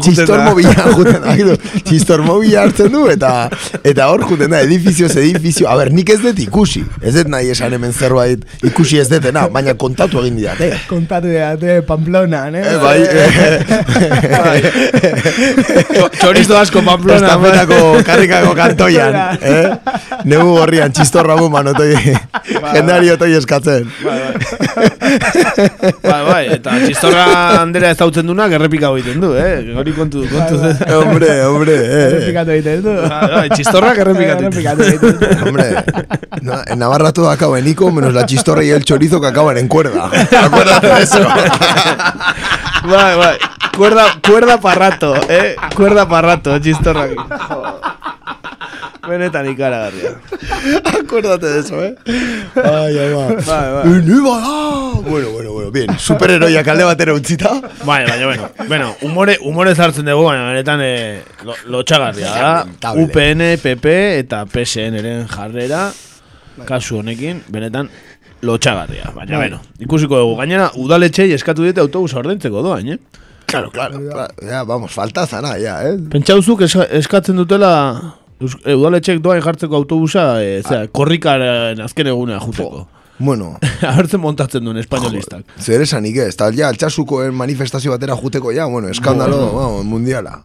[0.04, 0.44] Txistor da.
[0.50, 1.56] mobilean juten da,
[1.88, 3.32] txistor mobila hartzen du, eta
[3.82, 7.48] eta hor juten da, edifizioz edifizio, a ber, nik ez dut ikusi, ez dut nahi
[7.56, 10.84] esan hemen zerbait ikusi ez detena, baina kontatu egin diat, eh?
[10.92, 11.32] Kontatu
[11.88, 12.68] Pamplonan, eh?
[12.74, 13.13] Eh, bai, eh, Txo-
[16.18, 17.26] Txorizo asko Pamplona.
[17.26, 19.70] Estafetako karrikako kantoian, eh?
[20.30, 21.92] Negu gorrian, txistorra buman, otoi,
[22.72, 23.82] jendari otoi eskatzen.
[26.04, 27.24] Bai, bai, eta txistorra
[27.60, 29.54] handera ez dautzen dunak errepika egiten du, eh?
[29.78, 30.54] Hori kontu, kontu.
[30.62, 31.78] Bai, bai, hombre, hombre, eh.
[32.08, 32.92] Errepikatu egiten du.
[33.08, 35.24] bai, txistorrak errepikatu Errepikatu egiten du.
[35.48, 35.66] Hombre,
[36.66, 39.68] en Navarra todo acaba en Ico, menos la chistorra y el chorizo que acaban en
[39.68, 40.10] cuerda.
[40.42, 41.18] Acuérdate de eso.
[42.84, 43.38] Bai, bai,
[43.76, 45.56] cuerda, cuerda pa rato, eh?
[45.74, 47.16] Cuerda pa rato, txistorrak.
[49.08, 50.20] Benetan ikaragarria.
[51.00, 51.94] Acuérdate de eso, eh.
[52.56, 53.26] Ay, ay, va.
[53.28, 53.88] Bai, bai.
[53.88, 55.00] Univa da!
[55.00, 55.98] Bueno, bueno, bueno, bien.
[55.98, 57.50] Superheroiak alde batera utzita.
[57.84, 62.30] Bai, baina, bueno, bueno, humore, humore zartzen dugu, baina benetan eh, lo, lotxagarria
[62.80, 62.92] da.
[62.92, 65.86] UPN, PP eta PSN eren jarrera,
[66.68, 67.88] kasu honekin, benetan
[68.44, 69.10] lotxagarria.
[69.14, 69.48] Baina, Bai.
[69.48, 70.36] bueno, ikusiko dugu.
[70.40, 72.98] Gainera, udaletxei eskatu diete autobusa ordaintzeko doain, eh?
[73.46, 74.34] Claro, claro, claro.
[74.42, 75.96] Ya, vamos, falta zana, ya, eh.
[76.10, 77.70] Pentsauzuk eska, eskatzen dutela
[78.40, 82.86] e, udaletxek doain jartzeko autobusa, e, zera, korrikaren azken egunea juteko.
[83.18, 83.52] Bueno,
[83.92, 85.44] Abertzen montatzen duen espainolistak.
[85.60, 90.40] zer esanik ez, tal ja, altxasuko manifestazio batera juteko ja, bueno, eskandalo, vamos, mundiala.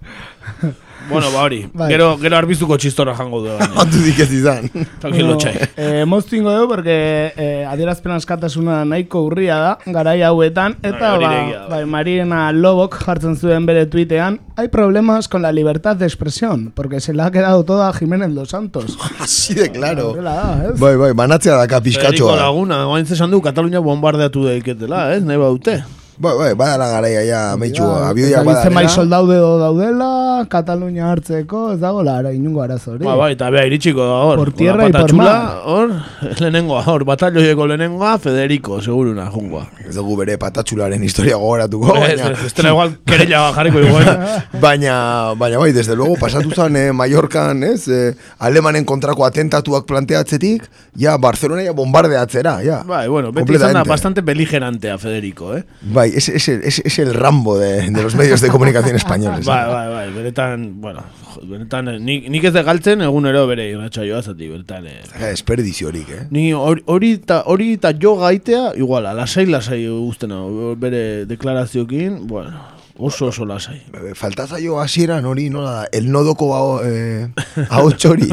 [1.10, 1.89] Bueno, ba hori, Bai.
[1.91, 3.49] gero, gero arbizuko txistorra jango du.
[3.57, 3.70] baina.
[3.82, 4.70] Hantu dik ez izan.
[5.01, 5.53] Tranquil lotxai.
[5.78, 11.26] eh, moztu ingo dugu, porque eh, adierazpen askatasuna nahiko urria da, garai hauetan, eta hori
[11.26, 11.68] ba, da.
[11.74, 16.99] bai, Marina Lobok jartzen zuen bere tuitean, hay problemas con la libertad de expresión, porque
[16.99, 18.97] se le ha quedado toda a Jiménez Los Santos.
[19.20, 20.12] Así de claro.
[20.12, 20.80] Horrela da, ez?
[20.80, 22.36] Bai, bai, banatzea daka Federico.
[22.36, 25.24] Laguna, guain zesan du, Katalunia bombardeatu daiketela, ez?
[25.24, 25.84] Nahi baute.
[26.20, 28.89] Bai, bai, badala garaia ja, Ja, abioia dakit zenbait badala.
[28.89, 33.05] soldaude daudela, Katalunia hartzeko, ez dago lara inungo arazo hori.
[33.05, 34.36] Ba, bai, eta bea iritsiko da hor.
[34.36, 35.61] Por tierra y por mar.
[35.63, 35.93] Hor,
[36.41, 39.63] lehenengoa, hor, batalloieko lehenengoa, Federico, seguruna, jungoa.
[39.88, 44.11] Ez dugu bere patatxularen historia gogoratuko, Ez, baina, ez, ez igual kerella jarriko igual.
[44.65, 44.97] baina,
[45.39, 50.67] baina bai, desde luego, pasatu zen eh, Mallorcan, ez, eh, alemanen kontrako atentatuak planteatzetik,
[50.99, 52.84] ja, Barcelona ja bombardeatzera, ja.
[52.84, 55.63] Bai, bueno, beti izan da bastante beligerantea, Federico, eh?
[55.95, 59.45] Bai, es, es, el, es, es el Rambo de, de los medios de comunicación españoles.
[59.45, 61.03] Bai, bai, bai, benetan, bueno,
[61.43, 65.01] benetan, eh, nik, nik ez da galtzen egunero bere irratsaioa zati, benetan, eh.
[65.20, 66.28] Eh?
[66.32, 70.41] Ni hori hori ta hori ta jo gaitea iguala, lasai lasai guztena
[70.80, 73.82] bere deklarazioekin, bueno, oso oso lasai.
[74.14, 77.30] Falta zaio hasieran hori, nola da, el nodoko hau, eh,
[77.70, 78.28] hau txori.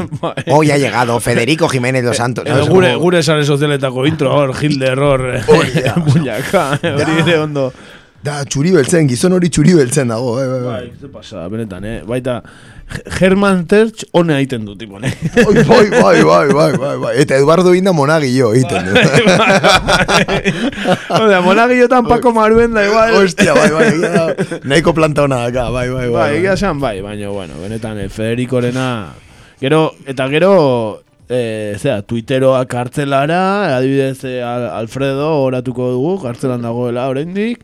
[0.51, 2.45] Hoy ha llegado Federico Jiménez dos Santos.
[2.45, 2.69] Edo ¿sabes?
[2.69, 7.71] gure, gure sare sozialetako intro, hor, Hilder, hor, eh, buñaka, eh, hori ere ondo.
[8.27, 10.59] Da, txuri beltzen, gizon hori txuri beltzen dago, bai, bai.
[10.65, 12.01] Bai, ze pasa, benetan, eh?
[12.07, 12.41] Baita,
[13.19, 15.13] Herman Tertz hone egiten du, tipo, ne?
[15.37, 17.13] Bai, bai, bai, bai, bai, bai, bai.
[17.23, 18.97] Eta Eduardo Inda monagillo egiten du.
[21.21, 23.15] Osea, monagillotan Paco Maruen da igual.
[23.21, 24.59] Hostia, bai, bai, egia da.
[24.67, 26.17] Nahiko planta hona daka, bai, bai, bai.
[26.17, 28.89] Bai, egia bai, baina, bueno, benetan, eh, Federikorena...
[29.57, 30.51] Gero, eta gero,
[31.29, 37.63] eh, zera, Twitteroa kartzelara, adibidez, Al- Alfredo oratuko dugu, kartzelan dagoela oraindik,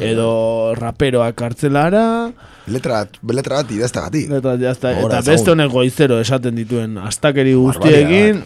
[0.00, 2.04] edo raperoa kartzelara,
[2.68, 4.28] Letra, letra bat idaztagatik.
[4.38, 8.42] Eta, jazta, Gora, eta beste honek goizero esaten dituen astakeri guztiekin,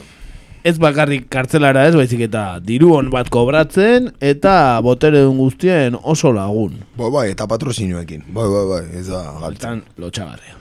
[0.62, 6.30] ez bakarrik kartzelara ez, baizik eta diru on bat kobratzen, eta botere dun guztien oso
[6.32, 6.78] lagun.
[6.94, 8.28] Bai, bai, eta patrozinioekin.
[8.30, 9.82] Bai, bai, bai, ez da galtzen.
[9.98, 10.54] Lotxagarria.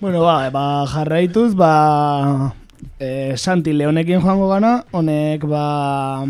[0.00, 2.54] Bueno, ba, ba jarraituz, ba,
[2.98, 6.24] e, Santi Leonekin joango gana, honek, ba,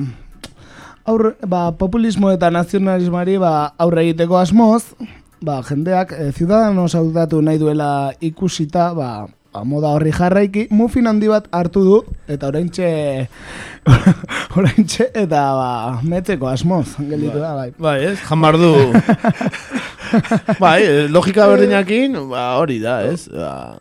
[1.05, 4.95] aurre, ba, populismo eta nazionalismari ba, aurre egiteko asmoz,
[5.43, 7.91] ba, jendeak e, ciudadanos hautatu nahi duela
[8.21, 9.11] ikusita, ba,
[9.53, 12.91] ba, moda horri jarraiki, mufin handi bat hartu du, eta oraintxe,
[14.59, 15.71] oraintxe, eta ba,
[16.07, 17.71] metzeko asmoz, gelditu da, bai.
[17.79, 18.19] Bai, ez?
[18.27, 18.75] Jamar du.
[20.63, 23.27] bai, eh, logika berdinakin, ba, hori da, ez?
[23.33, 23.79] Ba,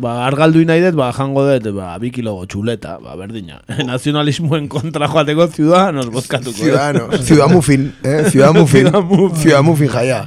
[0.00, 3.60] ba argaldu nahi dut, ba, jango dut, ba, bi kilogo txuleta, ba, berdina.
[3.90, 6.56] Nazionalismoen kontra joateko ciudadanos bozkatuko.
[6.56, 8.24] Ciudadanos, Ciudad Mufin, eh?
[8.30, 8.88] Ciudad Mufin,
[9.36, 9.88] Ciudad Mufin.
[9.92, 10.24] Jaia.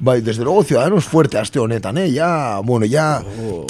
[0.00, 2.10] Bai, desde luego Ciudadanos fuerte aste honetan, eh?
[2.12, 3.22] Ya, bueno, ya,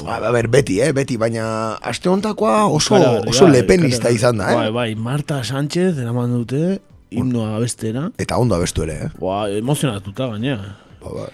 [0.07, 0.93] a, a ver, beti, eh?
[0.93, 4.57] Beti, baina aste honetakoa oso, oso lepenista izan da, eh?
[4.57, 6.81] Bai, bai, Marta Sánchez eraman dute
[7.11, 8.09] himnoa abestera.
[8.19, 9.13] Eta ondo abestu ere, eh?
[9.21, 10.75] Ba, emozionatuta gainera.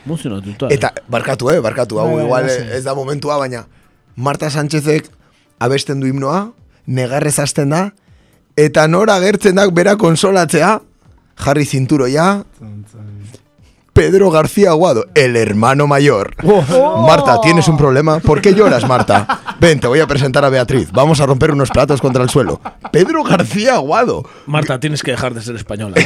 [0.04, 0.68] Emozionatuta.
[0.74, 1.58] Eta, barkatu, eh?
[1.64, 3.64] Barkatu, hau, Bai, bai, igual bai, ez da momentua, baina
[4.16, 5.10] Marta Sánchezek
[5.58, 6.52] abesten du himnoa,
[6.86, 7.84] negarrez hasten da,
[8.56, 10.78] eta nora agertzen da bera konsolatzea,
[11.44, 12.44] jarri zinturoia,
[13.94, 16.34] Pedro García Aguado, el hermano mayor.
[17.06, 18.18] Marta, ¿tienes un problema?
[18.18, 19.56] ¿Por qué lloras, Marta?
[19.60, 20.90] Ven, te voy a presentar a Beatriz.
[20.90, 22.60] Vamos a romper unos platos contra el suelo.
[22.90, 24.24] Pedro García Aguado.
[24.46, 25.94] Marta, tienes que dejar de ser española.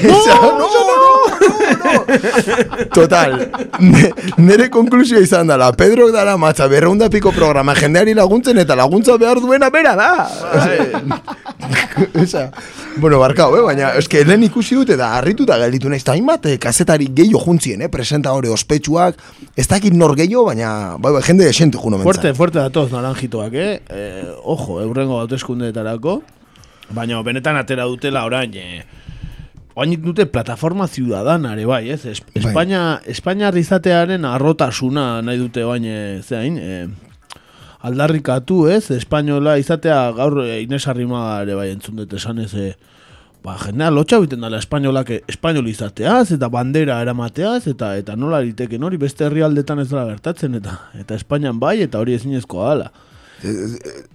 [2.92, 8.76] Total, ne, nere konklusioa izan dela, Pedro dara matza berreunda piko programa jendeari laguntzen eta
[8.78, 10.28] laguntza behar duena bera da.
[12.14, 12.50] Esa,
[13.02, 13.62] bueno, barkau, eh?
[13.62, 17.77] baina eske lehen ikusi dut eta harrituta gelditu naiz, eta hainbat eh, kazetari gehiago juntzien,
[17.82, 17.88] eh?
[17.88, 19.18] presenta hori ospetsuak,
[19.56, 22.10] ez dakit nor gehiago, baina bai, bai, jende desente juno mentza.
[22.10, 23.80] Fuerte, fuerte datoz naranjitoak, eh?
[23.88, 26.20] eh ojo, eurrengo hauteskundeetarako.
[26.96, 28.84] Baina benetan atera dutela orain, eh,
[29.78, 32.00] Oain dute plataforma ciudadanare bai, ez?
[32.10, 36.88] Es, Espainia, Espainiar izatearen arrotasuna nahi dute oain, eh, zeain, eh,
[37.86, 38.90] aldarrikatu, ez?
[38.90, 42.72] Espainola izatea gaur eh, Ines Arrimagare bai entzun dut esan ez, eh,
[43.48, 48.42] ba, jendea lotxa biten dela espainolak eh, espainol izateaz, eta bandera eramateaz, eta eta nola
[48.44, 52.90] liteken hori beste herrialdetan ez dela gertatzen, eta eta Espainian bai, eta hori ezinezkoa dela.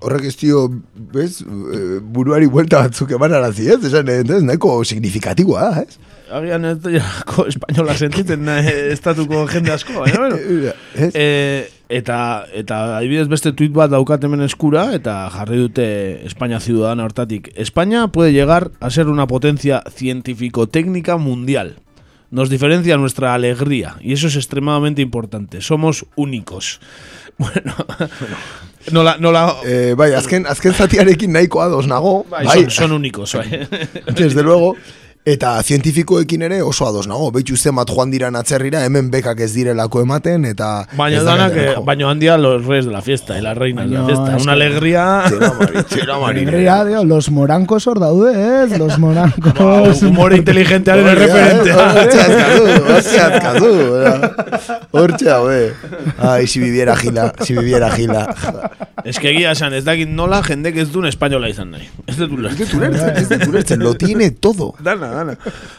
[0.04, 0.66] Horrek ez dio,
[1.14, 3.80] bez, eh, buruari buelta batzuk eman arazi, ez?
[3.88, 5.98] Esan, eh, ez, nahiko signifikatiboa da, ez?
[6.34, 10.74] Agian ez jako espainola sentitzen eh, estatuko jende asko, baina bueno.
[11.14, 12.18] E, eta,
[12.52, 15.88] eta adibidez beste tuit bat daukat hemen eskura, eta jarri dute
[16.28, 17.54] España ciudadana hortatik.
[17.56, 21.78] España puede llegar a ser una potencia científico-técnica mundial.
[22.34, 25.62] Nos diferencia nuestra alegría, y eso es extremadamente importante.
[25.62, 26.82] Somos únicos.
[27.36, 27.74] Bueno,
[28.92, 32.26] nola, nola, Eh, bai, azken, azken zatiarekin nahiko ados nago.
[32.30, 33.68] bai, son, son únicos, bai.
[34.16, 34.76] Desde luego,
[35.26, 37.30] eta zientifikoekin ere oso ados nago.
[37.32, 40.86] Beitzu zenbat joan diran atzerrira, hemen bekak ez direlako ematen, eta...
[40.98, 43.90] Baina ez da danak, eh, baina handia los reyes de la fiesta y las reinas
[43.90, 44.36] de la fiesta.
[44.38, 45.24] es Una alegría.
[46.26, 48.78] Alegría, tío, los morancos hor daude, ez?
[48.78, 50.02] Los morancos.
[50.04, 51.74] humor inteligentearen erreferentea.
[51.74, 52.64] eh, Hortxe azkatu,
[52.94, 54.88] hortxe azkatu.
[54.92, 55.74] Hortxe hau, eh.
[56.20, 58.28] Ai, si viviera gila, si viviera gila.
[59.04, 61.88] Es que egia esan, ez dakit nola jendek ez duen espainola izan nahi.
[62.08, 62.14] Ez.
[62.14, 62.84] Ez dut ulertzen,
[63.18, 64.74] ez dut ulertzen, lo tiene todo.
[64.84, 65.10] Dana,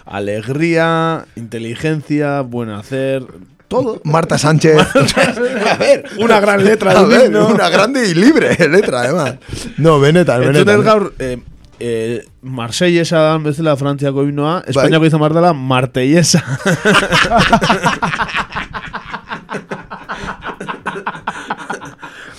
[0.04, 3.24] Alegría, inteligencia, buen hacer,
[3.68, 4.00] todo.
[4.04, 4.76] Marta Sánchez.
[4.78, 6.04] a ver.
[6.18, 9.34] Una gran letra A ver, una grande y libre letra, además.
[9.78, 10.80] No, benetan, benetan.
[10.80, 11.38] ez gaur, eh,
[11.80, 16.44] eh, Marsellesa dan bezala Frantziako himnoa, Espainiako izan behar dela Martellesa.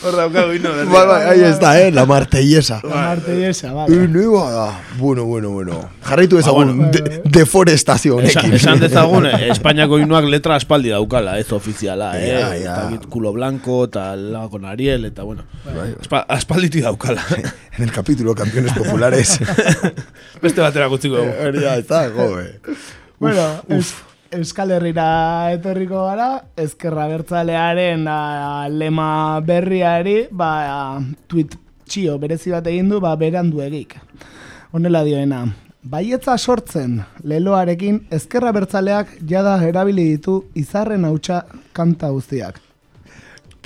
[0.06, 0.70] Hor himno.
[0.91, 2.80] Bai, bai, ahí está, eh, la martellesa.
[2.84, 4.82] La martellesa, no iba da.
[4.97, 5.89] Bueno, bueno, bueno.
[6.03, 6.91] Jarraitu ezagun bueno.
[6.91, 8.56] de, deforestazio Esan, honekin.
[8.56, 12.30] esan dezagun, eh, Espainiako himnoak letra aspaldi daukala, ez ofiziala, eh?
[12.30, 12.76] Ja, ja.
[12.93, 15.43] Eta culo blanco, eta lago con Ariel, eta bueno.
[15.66, 15.95] Bai.
[15.99, 17.26] Aspa, aspalditi daukala.
[17.78, 19.38] En el capítulo Campeones Populares.
[20.43, 21.21] Beste batera gutziko.
[21.21, 22.47] Hori da, eta, joe.
[23.15, 23.93] Bueno, es,
[24.35, 30.99] Euskal Herrira etorriko gara, ezkerra bertzalearen a, lema berriari, ba,
[31.31, 31.55] tweet
[31.87, 33.95] txio berezi bat egin du, ba, beranduegik.
[34.75, 35.45] Honela dioena,
[35.85, 42.64] baietza sortzen leloarekin ezkerra bertzaleak jada erabili ditu izarren hautsa kanta guztiak.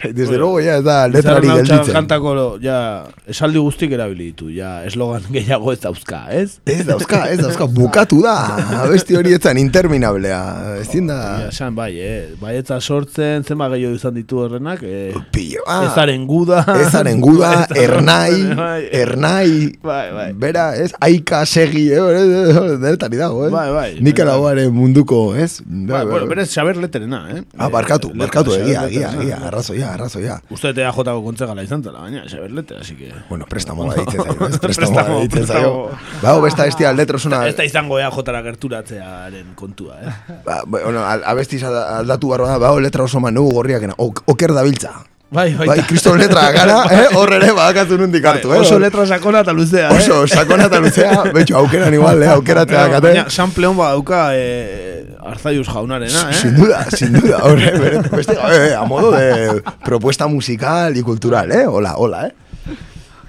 [0.03, 1.93] Desde luego ya ez da hautsa gelditzen.
[1.93, 6.59] Kantako, ja, esaldi guztik erabili ditu, ja, eslogan gehiago ez dauzka, ez?
[6.65, 8.35] Ez dauzka, ez dauzka, bukatu da.
[8.83, 10.39] Abesti hori etzan interminablea.
[10.81, 11.19] Ezin da...
[11.43, 15.83] Ja, esan, bai, eh, baietza sortzen, zenba gehiago izan ditu horrenak, eh, Pillo, ah.
[15.89, 19.49] ezaren guda, Ezaren guda, da- ernai, bai, ernai,
[19.83, 20.29] bai, bai.
[20.45, 23.51] bera, ez, aika segi, eh, denetari dago, eh?
[23.53, 23.89] Bai, bai.
[24.05, 25.59] Nikaraguaren munduko, ez?
[25.65, 27.43] Bai, bueno, berez saber leterena, eh?
[27.57, 30.39] Ah, barkatu, barkatu, letra, egia, egia, egia, arrazoia, arrazoia.
[30.49, 33.11] Uste te jotako kontzegala izan zela, baina, saber letra, así que...
[33.29, 34.59] Bueno, prestamo da ditzen zaio, ez?
[34.65, 35.89] Prestamo da ditzen zaio.
[36.21, 37.43] Ba, besta estia letrosuna...
[37.47, 40.13] Ez da izango ea jotara gerturatzearen kontua, eh?
[40.45, 44.93] Ba, bueno, alda- aldatu barro da, ba, letra oso man, nugu gorriak, ok, oker dabiltza.
[45.29, 45.67] Bai, bai.
[45.67, 47.03] Bai, kriston letra gara, eh?
[47.13, 48.61] Hor ere badakatu nundik hartu, eh?
[48.63, 49.99] Oso letra sakona eta luzea, eh?
[49.99, 52.31] Oso sakona eta luzea, betxo, aukeran igual, eh?
[52.33, 53.11] Aukeratzea kate.
[53.11, 56.39] Baina, sample hon badauka eh, Arzaius jaunarena, eh?
[56.39, 57.43] Sin duda, sin duda.
[57.45, 61.67] Horre, bere, beste, eh, a modo de propuesta musical y cultural, eh?
[61.67, 62.33] Hola, hola, eh?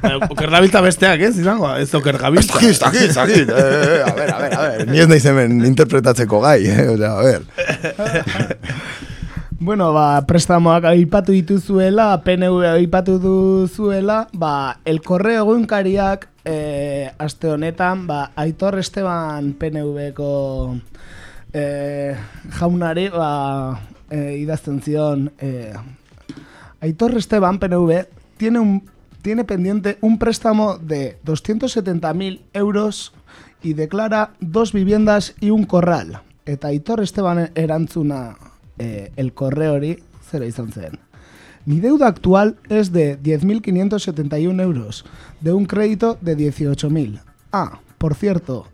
[0.02, 1.36] Eh, Oker gabiltza besteak, ez?
[1.36, 2.66] Izango, ez oker está aquí,
[3.04, 3.40] está aquí.
[3.40, 4.88] Eh, eh, a ver, a ver, a ver.
[4.88, 6.88] Ni ez naiz hemen interpretatzeko gai, eh?
[6.88, 7.42] O sea, a ver.
[9.62, 18.06] Bueno, ba, prestamoak aipatu dituzuela, PNV aipatu duzuela, ba, el correo egunkariak eh, aste honetan,
[18.06, 20.80] ba, Aitor Esteban PNV-ko
[21.52, 22.16] eh,
[22.56, 25.74] jaunari, ba, eh, idazten zion, eh,
[26.80, 28.06] Aitor Esteban PNV
[28.38, 28.88] tiene un
[29.20, 33.12] tiene pendiente un préstamo de 270.000 euros
[33.62, 36.22] y declara dos viviendas y un corral.
[36.46, 38.38] Eta Aitor Esteban erantzuna
[38.80, 39.78] eh, el correo.
[41.66, 45.04] Mi deuda actual es de 10.571 euros,
[45.40, 47.20] de un crédito de 18.000.
[47.52, 48.66] Ah, por cierto,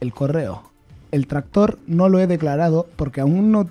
[0.00, 0.70] el correo.
[1.10, 3.66] El tractor no lo he declarado porque aún no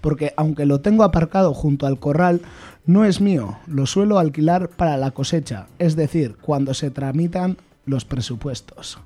[0.00, 2.42] porque aunque lo tengo aparcado junto al corral,
[2.84, 8.04] no es mío, lo suelo alquilar para la cosecha, es decir, cuando se tramitan los
[8.04, 8.98] presupuestos.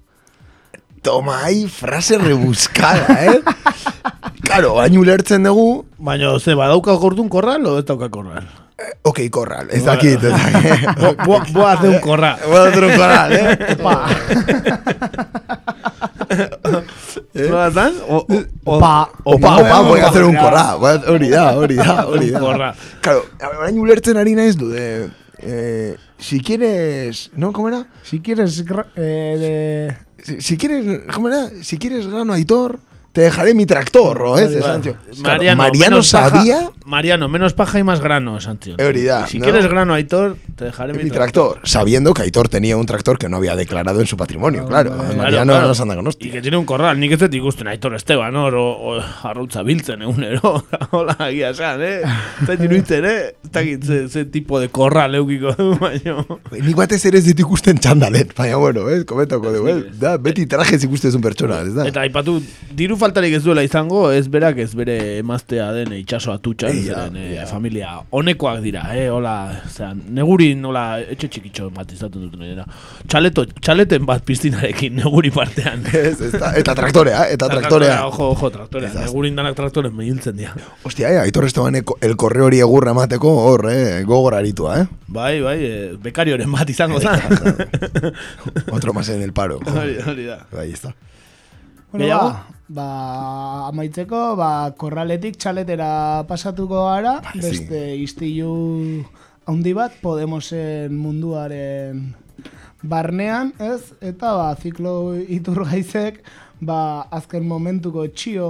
[1.04, 3.40] Toma ahí, frase rebuscada, eh?
[4.44, 8.48] Claro, baina ulertzen dugu, Baina, ze, badauka gordun korral o ez dauka korral?
[9.04, 10.98] ok, korral, ez dakit, ez dakit.
[11.00, 12.36] Bo- bo- Boaz de un korral.
[12.48, 13.76] Voy a hacer un korral, eh?
[17.34, 17.92] Nola zan?
[18.08, 19.10] O, o, o, Pa.
[19.24, 20.78] Opa, opa, voy a hacer un korral.
[21.08, 22.40] Hori da, hori da, hori da.
[22.40, 22.74] Korral.
[23.00, 23.24] Claro,
[23.58, 25.08] orain ulertzen ari naiz du, de...
[25.38, 27.30] Eh, si quieres...
[27.36, 27.52] ¿No?
[27.52, 27.86] ¿Cómo era?
[28.02, 28.64] Si quieres
[28.96, 29.96] eh, de...
[30.24, 31.02] Si, quieres...
[31.14, 31.50] ¿Cómo era?
[31.62, 32.80] Si quieres grano Aitor,
[33.14, 34.52] te dejaré mi tractor, ¿o es?
[34.62, 34.96] Sancho.
[35.22, 38.74] Mariano, Mariano menos paja- sabía Mariano, menos paja y más grano, Sancho.
[38.76, 39.44] Da, Si ¿no?
[39.44, 43.36] quieres grano, Aitor, te dejaré mi tractor, sabiendo que Aitor tenía un tractor que no
[43.36, 44.90] había declarado en su patrimonio, claro.
[44.96, 45.72] Claro, Mariano claro.
[45.72, 46.32] no anda con Y hostia.
[46.32, 50.02] que tiene un corral, nik ez dut ikusten Aitor Esteban, hor, o, o arrautza biltzen
[50.02, 50.64] egunero.
[50.90, 52.02] Hola, egia esan, eh?
[52.44, 53.34] Zait iruditzen, eh?
[53.54, 56.18] Dakit ze, ze tipo de corral eukiko du, baina...
[56.50, 60.44] Nik batez ere ez dit ikusten txandalet, baina bueno, eh, komentako dugu, eh, da, beti
[60.50, 61.86] trajes ikustezun pertsona, ez da?
[61.88, 62.40] Eta aipatu,
[62.74, 67.18] diru faltarik ez duela izango, ez berak ez bere emaztea den itxaso atutxan, Eia, zeren
[67.20, 69.34] eh, familia honekoak dira, eh, hola,
[69.68, 72.64] zean, negurin, hola, etxe txikitxo bat izaten duten dira.
[73.10, 75.84] Txaleto, txaleten bat piztinarekin neguri partean.
[76.04, 77.98] Ez, ez da, eta traktorea, eta traktorea.
[78.08, 78.90] Ojo, ojo, traktorea.
[79.04, 80.54] Negurin danak traktoren mehiltzen dira.
[80.84, 84.88] Hostia, eh, Aitor Esteban el correo hori egurra emateko hor, eh, gogor aritua, eh?
[85.14, 88.12] Bai, bai, eh, bekarioren bat izango zen.
[88.76, 89.60] Otro más en el paro.
[89.64, 90.46] Hori, hori da.
[90.58, 90.94] Ahí está.
[91.92, 92.53] Bueno, Gehiago?
[92.68, 99.04] Ba, ba, amaitzeko, ba, korraletik txaletera pasatuko gara, Bai, beste istilu
[99.46, 102.14] handi bat, Podemosen munduaren
[102.82, 103.92] barnean, ez?
[104.00, 106.22] Eta, ba, ziklo iturgaizek,
[106.64, 108.48] ba, azken momentuko txio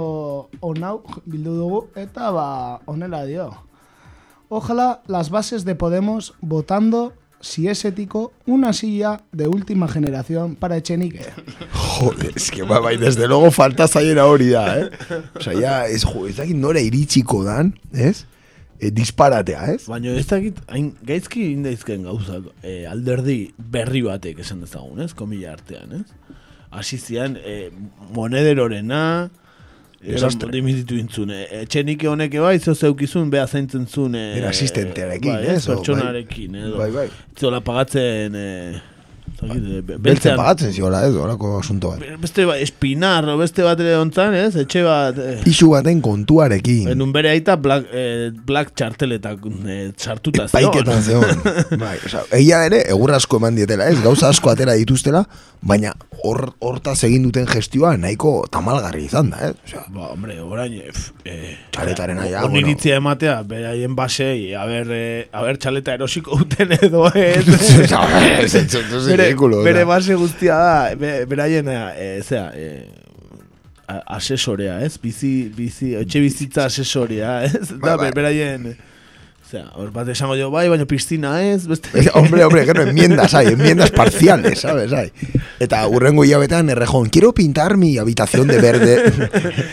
[0.61, 2.47] onau bildu dugu, eta, ba,
[2.85, 3.51] honela dio.
[4.47, 10.77] Ojalá las bases de Podemos votando si es ético, una silla de última generación para
[10.77, 11.25] Echenique.
[11.71, 14.89] Joder, es que bai, desde luego falta zaiera hori da, eh?
[15.35, 18.25] Osa, ya, ez, jo, ez dakit nora iritsiko dan, ez?
[18.79, 19.85] E, disparatea, ez?
[19.87, 25.13] Baina ez dakit, hain gaizki indaizken gauzak e, alderdi berri batek esan dezagun, ez?
[25.15, 26.37] Komila artean, ez?
[26.75, 27.69] Hasi zian, e,
[28.15, 29.29] monederorena,
[30.05, 30.51] Desastre.
[30.53, 34.15] Dimititu intzun, e, etxenike honeke bai, zo zeukizun, beha zaintzen zuen...
[34.15, 35.61] E, Era asistentearekin, bai, ez?
[35.65, 35.75] bai.
[35.75, 36.75] Pertsonarekin, edo.
[36.81, 37.07] Bai, bai.
[37.39, 38.35] Zola pagatzen...
[38.35, 38.49] E,
[39.35, 41.15] zakit, e, be- Beltzen pagatzen ziola, ez?
[41.19, 42.03] Horako asunto bat.
[42.21, 44.53] Beste bat, espinar, beste bat ere ontzan, ez?
[44.61, 45.17] Etxe bat...
[45.19, 46.91] E, Pisu baten kontuarekin.
[46.93, 51.43] Enun bere aita black, eh, black charteletak eh, sartuta Paiketan zeon.
[51.81, 53.97] bai, oza, egia ere, egur asko eman dietela, ez?
[54.05, 55.25] Gauza asko atera dituztela,
[55.65, 55.91] baina
[56.23, 59.55] hor, hortaz egin duten gestioa nahiko tamalgarri izan da, ez?
[59.65, 60.75] Osea, Ba, hombre, orain...
[61.25, 62.61] Eh, Txaletaren aia, bueno.
[62.61, 67.47] iritzia ematea, beraien basei, haber, eh, haber txaleta erosiko duten edo ez.
[68.45, 69.31] Ez, bere,
[69.65, 72.85] bere base guztia da, be, beraien, eh, zera, eh,
[74.05, 74.95] asesorea, ez?
[75.01, 77.69] Bizi, bizi, etxe bizitza asesorea, ez?
[77.81, 78.09] Da, bai.
[78.09, 78.75] be- beraien...
[79.45, 82.07] Osea, hor bat esango jo, bai, baina piztina ez, beste...
[82.17, 84.91] Hombre, hombre, gero enmiendas hay, enmiendas parciales, ¿sabes?
[84.91, 85.11] Hay.
[85.59, 89.13] Eta urrengo hilabetean errejón, quiero pintar mi habitación de verde.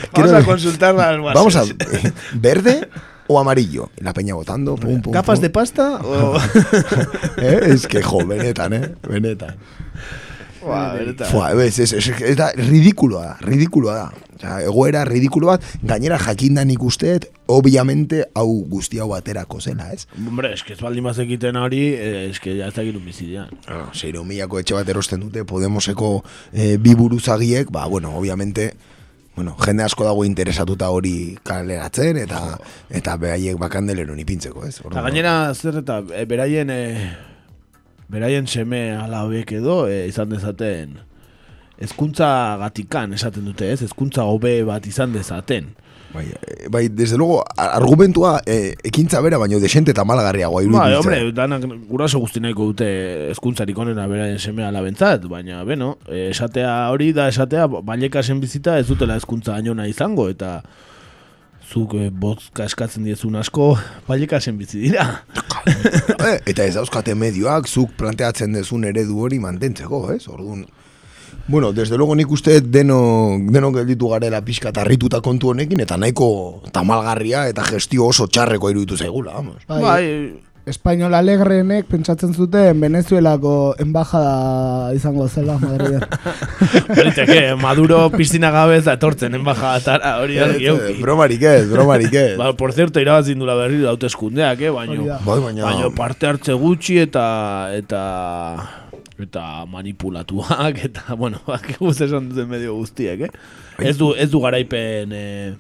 [0.13, 1.35] Vamos a consultar las bases.
[1.35, 1.65] Vamos a...
[2.35, 2.87] ¿Verde
[3.29, 3.89] o amarillo?
[3.97, 5.43] La peña votando, pum, pum, ¿Capas pum.
[5.43, 6.37] de pasta o...?
[7.39, 7.61] ¿Eh?
[7.69, 8.95] Es que, jo, benetan, eh?
[9.09, 9.57] Benetan.
[10.63, 11.27] Ba.
[11.29, 14.29] Fua, ez, ez, ez, ez da, ridikuloa da, ridikuloa da.
[14.43, 20.07] Osea, egoera ridikulo bat, gainera jakindan ikusteet, obviamente, hau guzti hau aterako zela, ez?
[20.19, 23.51] Hombre, es que ez baldin bazekiten hori, eh, es que ya ez dakit bizidean.
[23.69, 28.73] Ah, Seiro milako etxe bat erosten dute Podemoseko eh, bi buruzagiek, ba, bueno, obviamente,
[29.37, 32.59] bueno, jende asko dago interesatuta hori kaleratzen, eta
[32.91, 34.81] eta behaiek bakandeleron ipintzeko, ez?
[34.85, 37.32] Orduan, gainera, zer eta e, beraien, e,
[38.13, 41.01] beraien seme ala horiek edo e, izan dezaten
[41.83, 43.83] ezkuntza gatikan esaten dute, ez?
[43.83, 45.73] Ezkuntza hobe bat izan dezaten.
[46.13, 50.99] Bai, eh, bai, desde luego, argumentua eh, ekintza bera, baino desente eta malagarriagoa Bai, iruditzen.
[50.99, 52.89] hombre, danak guraso guzti nahiko dute
[53.33, 58.77] ezkuntzarik onena beraien seme ala bentzat, baina, beno, e, esatea hori da esatea, balekasen bizita
[58.79, 60.59] ez dutela ezkuntza ainona izango, eta
[61.71, 63.73] zuk e, bozka eskatzen diezun asko,
[64.09, 65.09] balekasen bizi dira.
[65.63, 70.25] Eh, eta ez dauzkate medioak, zuk planteatzen dezun eredu hori mantentzeko, ez?
[70.29, 70.65] Orduan,
[71.49, 76.63] Bueno, desde luego nik uste deno, deno gelditu garela pixka tarrituta kontu honekin, eta nahiko
[76.73, 79.67] tamalgarria eta gestio oso txarreko iruditu zaigula, vamos.
[79.67, 86.05] Bai, Espainola alegrenek pentsatzen zuten Venezuelako embajada izango zela Madriden.
[86.97, 90.93] Baliteke, Maduro piztina gabe ez da etortzen enbajadatara, hori argi euki.
[91.03, 92.37] Bromarik ez, bromarik ez.
[92.41, 95.17] Ba, por cierto, irabazin dula berri hauteskundeak, eh, baino, Hori da.
[95.27, 97.25] Bai, baina- baino parte hartze gutxi eta
[97.75, 98.03] eta
[99.23, 103.33] eta manipulatuak eta bueno, bakigu esan duten medio guztiek, eh?
[103.83, 105.51] Ez du ez du garaipen eh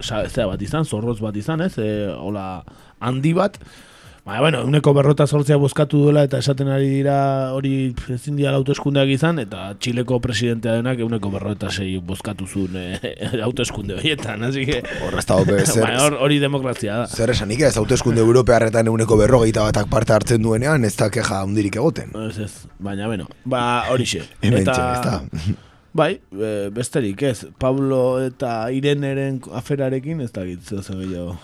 [0.00, 1.74] sa, zera bat izan, zorroz bat izan, ez?
[1.76, 2.62] Eh, hola
[3.04, 3.60] handi bat.
[4.28, 7.14] Baina, bueno, uneko berrota sortzea bozkatu duela eta esaten ari dira
[7.56, 12.76] hori ezin dira hauteskundeak izan eta Txileko presidentea denak uneko berrota sei bozkatu zuen
[13.46, 14.82] hauteskunde horietan, así que...
[15.06, 17.06] Horra Baina hor- hori demokrazia da.
[17.08, 21.80] Zer esanik ez, hauteskunde europearretan euneko berrogeita batak parte hartzen duenean, ez da keja hundirik
[21.80, 22.12] egoten.
[22.28, 24.26] Ez ez, baina beno, ba horixe.
[24.44, 25.56] Hementxe, ez da.
[25.96, 31.38] Bai, e, besterik ez, Pablo eta Ireneren aferarekin ez da gitzu zen gehiago.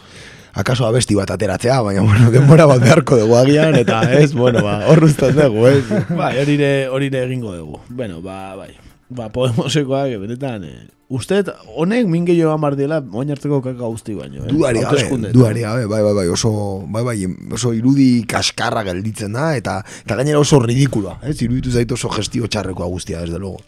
[0.54, 4.84] Akaso abesti bat ateratzea, baina bueno, denbora bat beharko dugu agian, eta ez, bueno, ba,
[4.86, 5.84] horruztan dugu, ez?
[6.14, 7.80] bai, horire, horire egingo dugu.
[7.90, 8.70] Bueno, ba, bai.
[9.10, 11.42] Ba, Podemosekoak, benetan, e, uste,
[11.74, 14.44] honek min gehiago amar dela, oin hartzeko kaka guzti baino.
[14.44, 14.52] Eh?
[14.52, 16.52] Duari gabe, duari gabe, bai, bai, bai, oso,
[16.86, 17.16] bai, bai,
[17.58, 21.36] oso irudi kaskarra gelditzen da, eta, eta gainera oso ridikula, ez?
[21.42, 23.58] Iruditu zait oso gestio txarrekoa guztia, desde luego.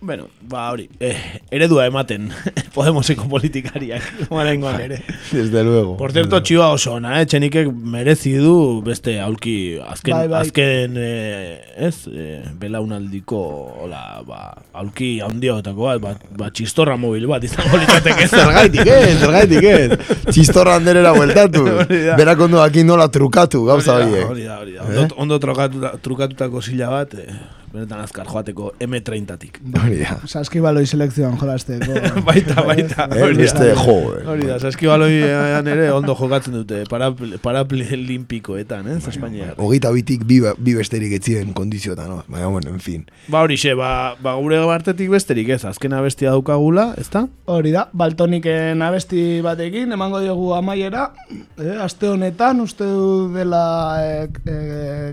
[0.00, 2.28] Bueno, ba, hori, eh, eredua ematen
[2.74, 5.00] Podemoseko politikariak, marengoan ere.
[5.32, 5.96] Desde luego.
[5.96, 7.26] Por cierto, txiba oso ona, eh?
[7.26, 10.44] Txenikek merezi du beste aulki azken, Bai, bai.
[10.46, 13.40] azken eh, ez, eh, belaunaldiko
[13.82, 14.40] hola, ba,
[14.78, 19.98] aulki handiotako bat, bat, ba, txistorra mobil bat izango litzateke Zergaitik ez, zergaitik ez.
[20.30, 21.66] Txistorra handerera bueltatu.
[22.22, 24.30] Berak ondo aki nola trukatu, gauza Hori horiek.
[24.30, 24.86] Hori da, hori da.
[24.94, 27.34] Ondo, ondo trukatuta, trukatutako zila bat, eh,
[27.72, 29.60] benetan azkar joateko M30tik.
[29.82, 30.16] Hori da.
[30.28, 31.96] Saskibaloi selekzioan jolasteko.
[32.28, 33.08] baita, baita.
[33.12, 33.68] Eh, hori da.
[33.74, 34.24] jo, eh.
[34.32, 39.54] Hori da, saskibaloian ere ondo jokatzen dute paralimpikoetan, eh, Espainiar.
[39.58, 42.22] Hogeita bitik bi, bi besterik etzien kondizioetan, no?
[42.28, 43.06] Baina, bueno, en fin.
[43.28, 47.26] Ba hori xe, ba, ba gure bartetik besterik ez, azken abestia daukagula, ezta?
[47.48, 51.10] Hori da, baltoniken abesti batekin, emango diogu amaiera,
[51.58, 53.62] eh, aste honetan, uste du dela
[54.04, 54.58] e, e,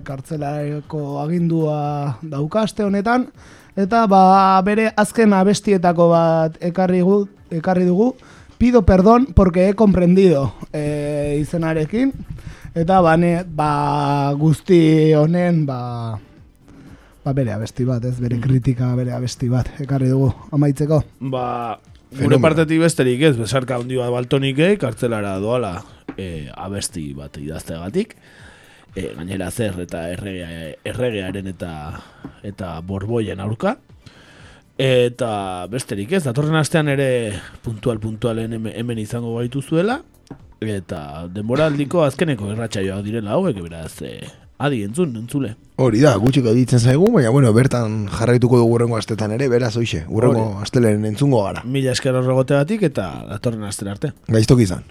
[0.05, 1.77] kartzelareko agindua
[2.45, 3.29] dauka aste honetan,
[3.75, 8.13] eta ba, bere azken abestietako bat ekarri, gu, ekarri dugu,
[8.57, 12.13] pido perdón porque he comprendido e, izenarekin,
[12.75, 16.19] eta bane, ba, guzti honen, ba,
[17.25, 21.01] ba, bere abesti bat, ez, bere kritika bere abesti bat, ekarri dugu, amaitzeko.
[21.33, 21.79] Ba,
[22.15, 25.79] gure partetik besterik ez, besarka handi bat baltonikei, kartzelara doala
[26.15, 28.15] e, abesti bat idazteagatik.
[28.95, 31.71] E, gainera zer eta errege, erregearen eta
[32.47, 33.75] eta borboien aurka.
[34.77, 37.07] Eta besterik ez, datorren astean ere
[37.63, 40.01] puntual puntualen hemen, izango gaitu zuela.
[40.59, 44.17] Eta denboraldiko azkeneko erratsaioak direla hauek, beraz, e,
[44.57, 45.53] adi entzun, entzule.
[45.83, 50.05] Hori da, gutxiko ditzen zaigu, baina, bueno, bertan jarraituko dugu urrengo astetan ere, beraz, hoxe,
[50.07, 51.63] urrengo astelen entzungo gara.
[51.67, 54.15] Mila esker horregotegatik eta datorren astera arte.
[54.31, 54.87] Gaiztok izan.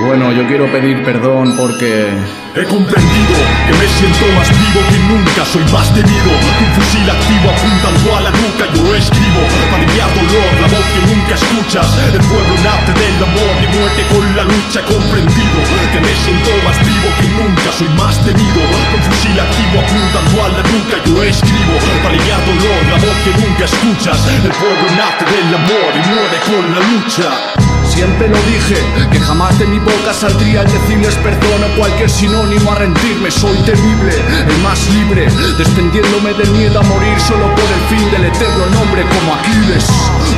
[0.00, 2.06] Bueno, yo quiero pedir perdón porque
[2.54, 3.34] He comprendido
[3.66, 6.30] que me siento más vivo que nunca, soy más temido.
[6.34, 11.02] Un fusil activo apuntando a la nuca, yo escribo para aliviar dolor, la voz que
[11.06, 11.86] nunca escuchas.
[12.14, 14.80] El pueblo nace del amor y muerte con la lucha.
[14.80, 15.58] He comprendido
[15.90, 18.62] que me siento más vivo que nunca, soy más temido.
[18.70, 23.32] Un fusil activo apuntando a la nuca, yo escribo para aliviar dolor, la voz que
[23.34, 24.18] nunca escuchas.
[24.30, 27.77] El pueblo nace del amor y muere con la lucha.
[27.98, 28.76] Siempre lo dije,
[29.10, 33.28] que jamás de mi boca saldría decirles perdón o cualquier sinónimo a rendirme.
[33.28, 34.14] Soy temible,
[34.46, 35.26] el más libre,
[35.58, 39.84] desprendiéndome del miedo a morir solo por el fin del eterno nombre como Aquiles.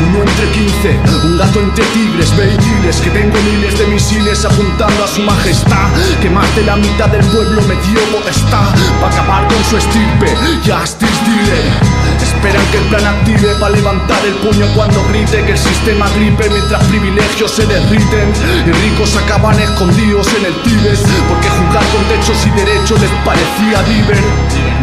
[0.08, 2.56] Uno entre quince, un gato entre tigres, ve
[3.04, 5.92] que tengo miles de misiles apuntando a su majestad.
[6.22, 10.34] Que más de la mitad del pueblo me dio potestad para acabar con su estirpe.
[10.64, 11.89] Justice dile.
[12.22, 16.48] Esperan que el plan active para levantar el puño cuando grite que el sistema gripe
[16.48, 18.32] mientras privilegios se derriten
[18.66, 20.98] y ricos acaban escondidos en el Tíbet
[21.28, 24.22] porque jugar con techos y derechos les parecía liber.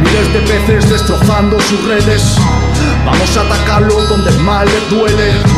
[0.04, 2.38] Miles de peces destrozando sus redes.
[3.06, 5.57] Vamos a atacarlo donde el mal les duele.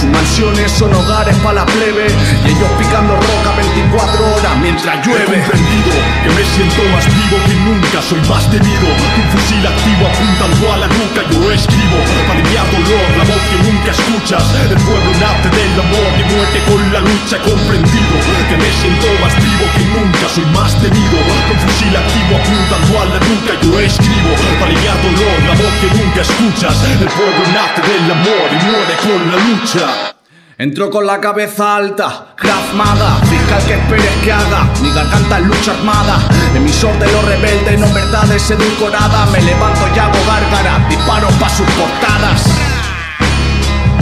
[0.00, 5.02] Sus mansiones son hogares para la plebe y ellos picando roca 24 horas mientras He
[5.04, 5.44] llueve.
[5.44, 5.92] comprendido
[6.24, 8.88] que me siento más vivo que nunca, soy más temido.
[8.88, 13.58] Un fusil activo apuntando a la nuca, yo escribo para aliviar dolor, la voz que
[13.60, 14.40] nunca escuchas.
[14.72, 17.36] El pueblo nace del amor muerte con la lucha.
[17.36, 18.14] He comprendido
[18.48, 21.16] que me siento más vivo que nunca, soy más temido.
[21.18, 25.88] Un fusil activo apuntando a la nuca, yo escribo para aliviar dolor, la voz que
[25.98, 26.74] nunca escuchas.
[26.84, 30.14] El pueblo nace del amor y muere con la lucha.
[30.60, 35.46] Entro con la cabeza alta, Krav Maga, fiscal que esperes que haga, mi garganta es
[35.46, 36.18] lucha armada,
[36.54, 41.66] emisor de los rebeldes, no verdades edulcoradas, me levanto y hago gárgara, disparo pa' sus
[41.70, 42.44] portadas.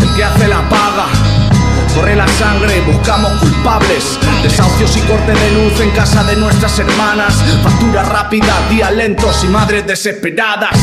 [0.03, 1.07] El que hace la paga,
[1.99, 7.43] corre la sangre, buscamos culpables, desahucios y corte de luz en casa de nuestras hermanas,
[7.63, 10.79] factura rápida, días lentos y madres desesperadas,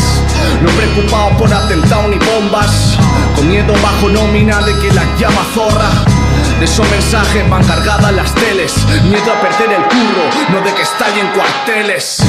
[0.62, 2.98] no preocupados por atentado ni bombas,
[3.36, 5.90] con miedo bajo nómina de que las llama zorra.
[6.60, 10.82] De esos mensajes van cargadas las teles, miedo a perder el curro, no de que
[10.82, 12.24] estallen cuarteles.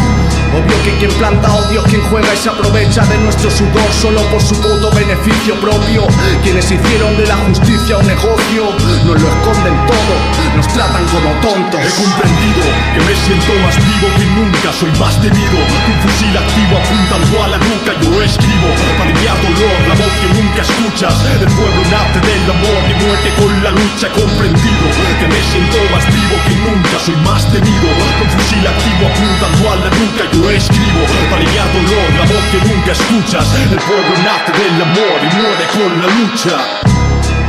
[0.54, 4.40] Obvio que quien planta odio, quien juega y se aprovecha de nuestro sudor solo por
[4.40, 6.06] su puto beneficio propio.
[6.42, 8.70] Quienes hicieron de la justicia un negocio,
[9.04, 10.14] nos lo esconden todo,
[10.56, 11.80] nos tratan como tontos.
[11.80, 15.58] He comprendido que me siento más vivo que nunca, soy más temido.
[15.60, 18.68] Un fusil activo apuntando a la nuca, yo escribo
[18.98, 21.14] para aliviar dolor, la voz que nunca escuchas.
[21.40, 24.06] El pueblo nace del amor y muerte con la lucha.
[24.06, 24.86] He comprendido
[25.20, 27.88] que me siento más vivo que nunca, soy más temido.
[28.22, 32.44] Un fusil activo apuntando a la nuca, yo lo escribo para aliviar dolor, la voz
[32.50, 33.46] que nunca escuchas.
[33.54, 36.56] El pueblo nace del amor y muere con la lucha.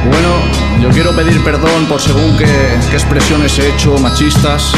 [0.10, 2.46] Bueno, yo quiero pedir perdón por según qué,
[2.90, 4.72] qué expresiones he hecho machistas.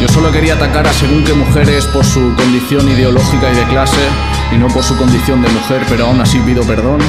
[0.00, 4.02] Yo solo quería atacar a según qué mujeres por su condición ideológica y de clase
[4.52, 7.00] y no por su condición de mujer, pero aún así pido perdón.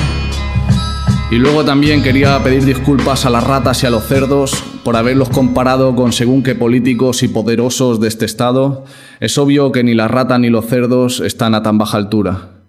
[1.32, 5.30] Y luego también quería pedir disculpas a las ratas y a los cerdos por haberlos
[5.30, 8.86] comparado con según qué políticos y poderosos de este estado.
[9.20, 12.62] Es obvio que ni la rata ni los cerdos están a tan baja altura.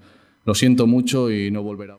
[0.46, 1.98] Lo siento mucho y no volverá.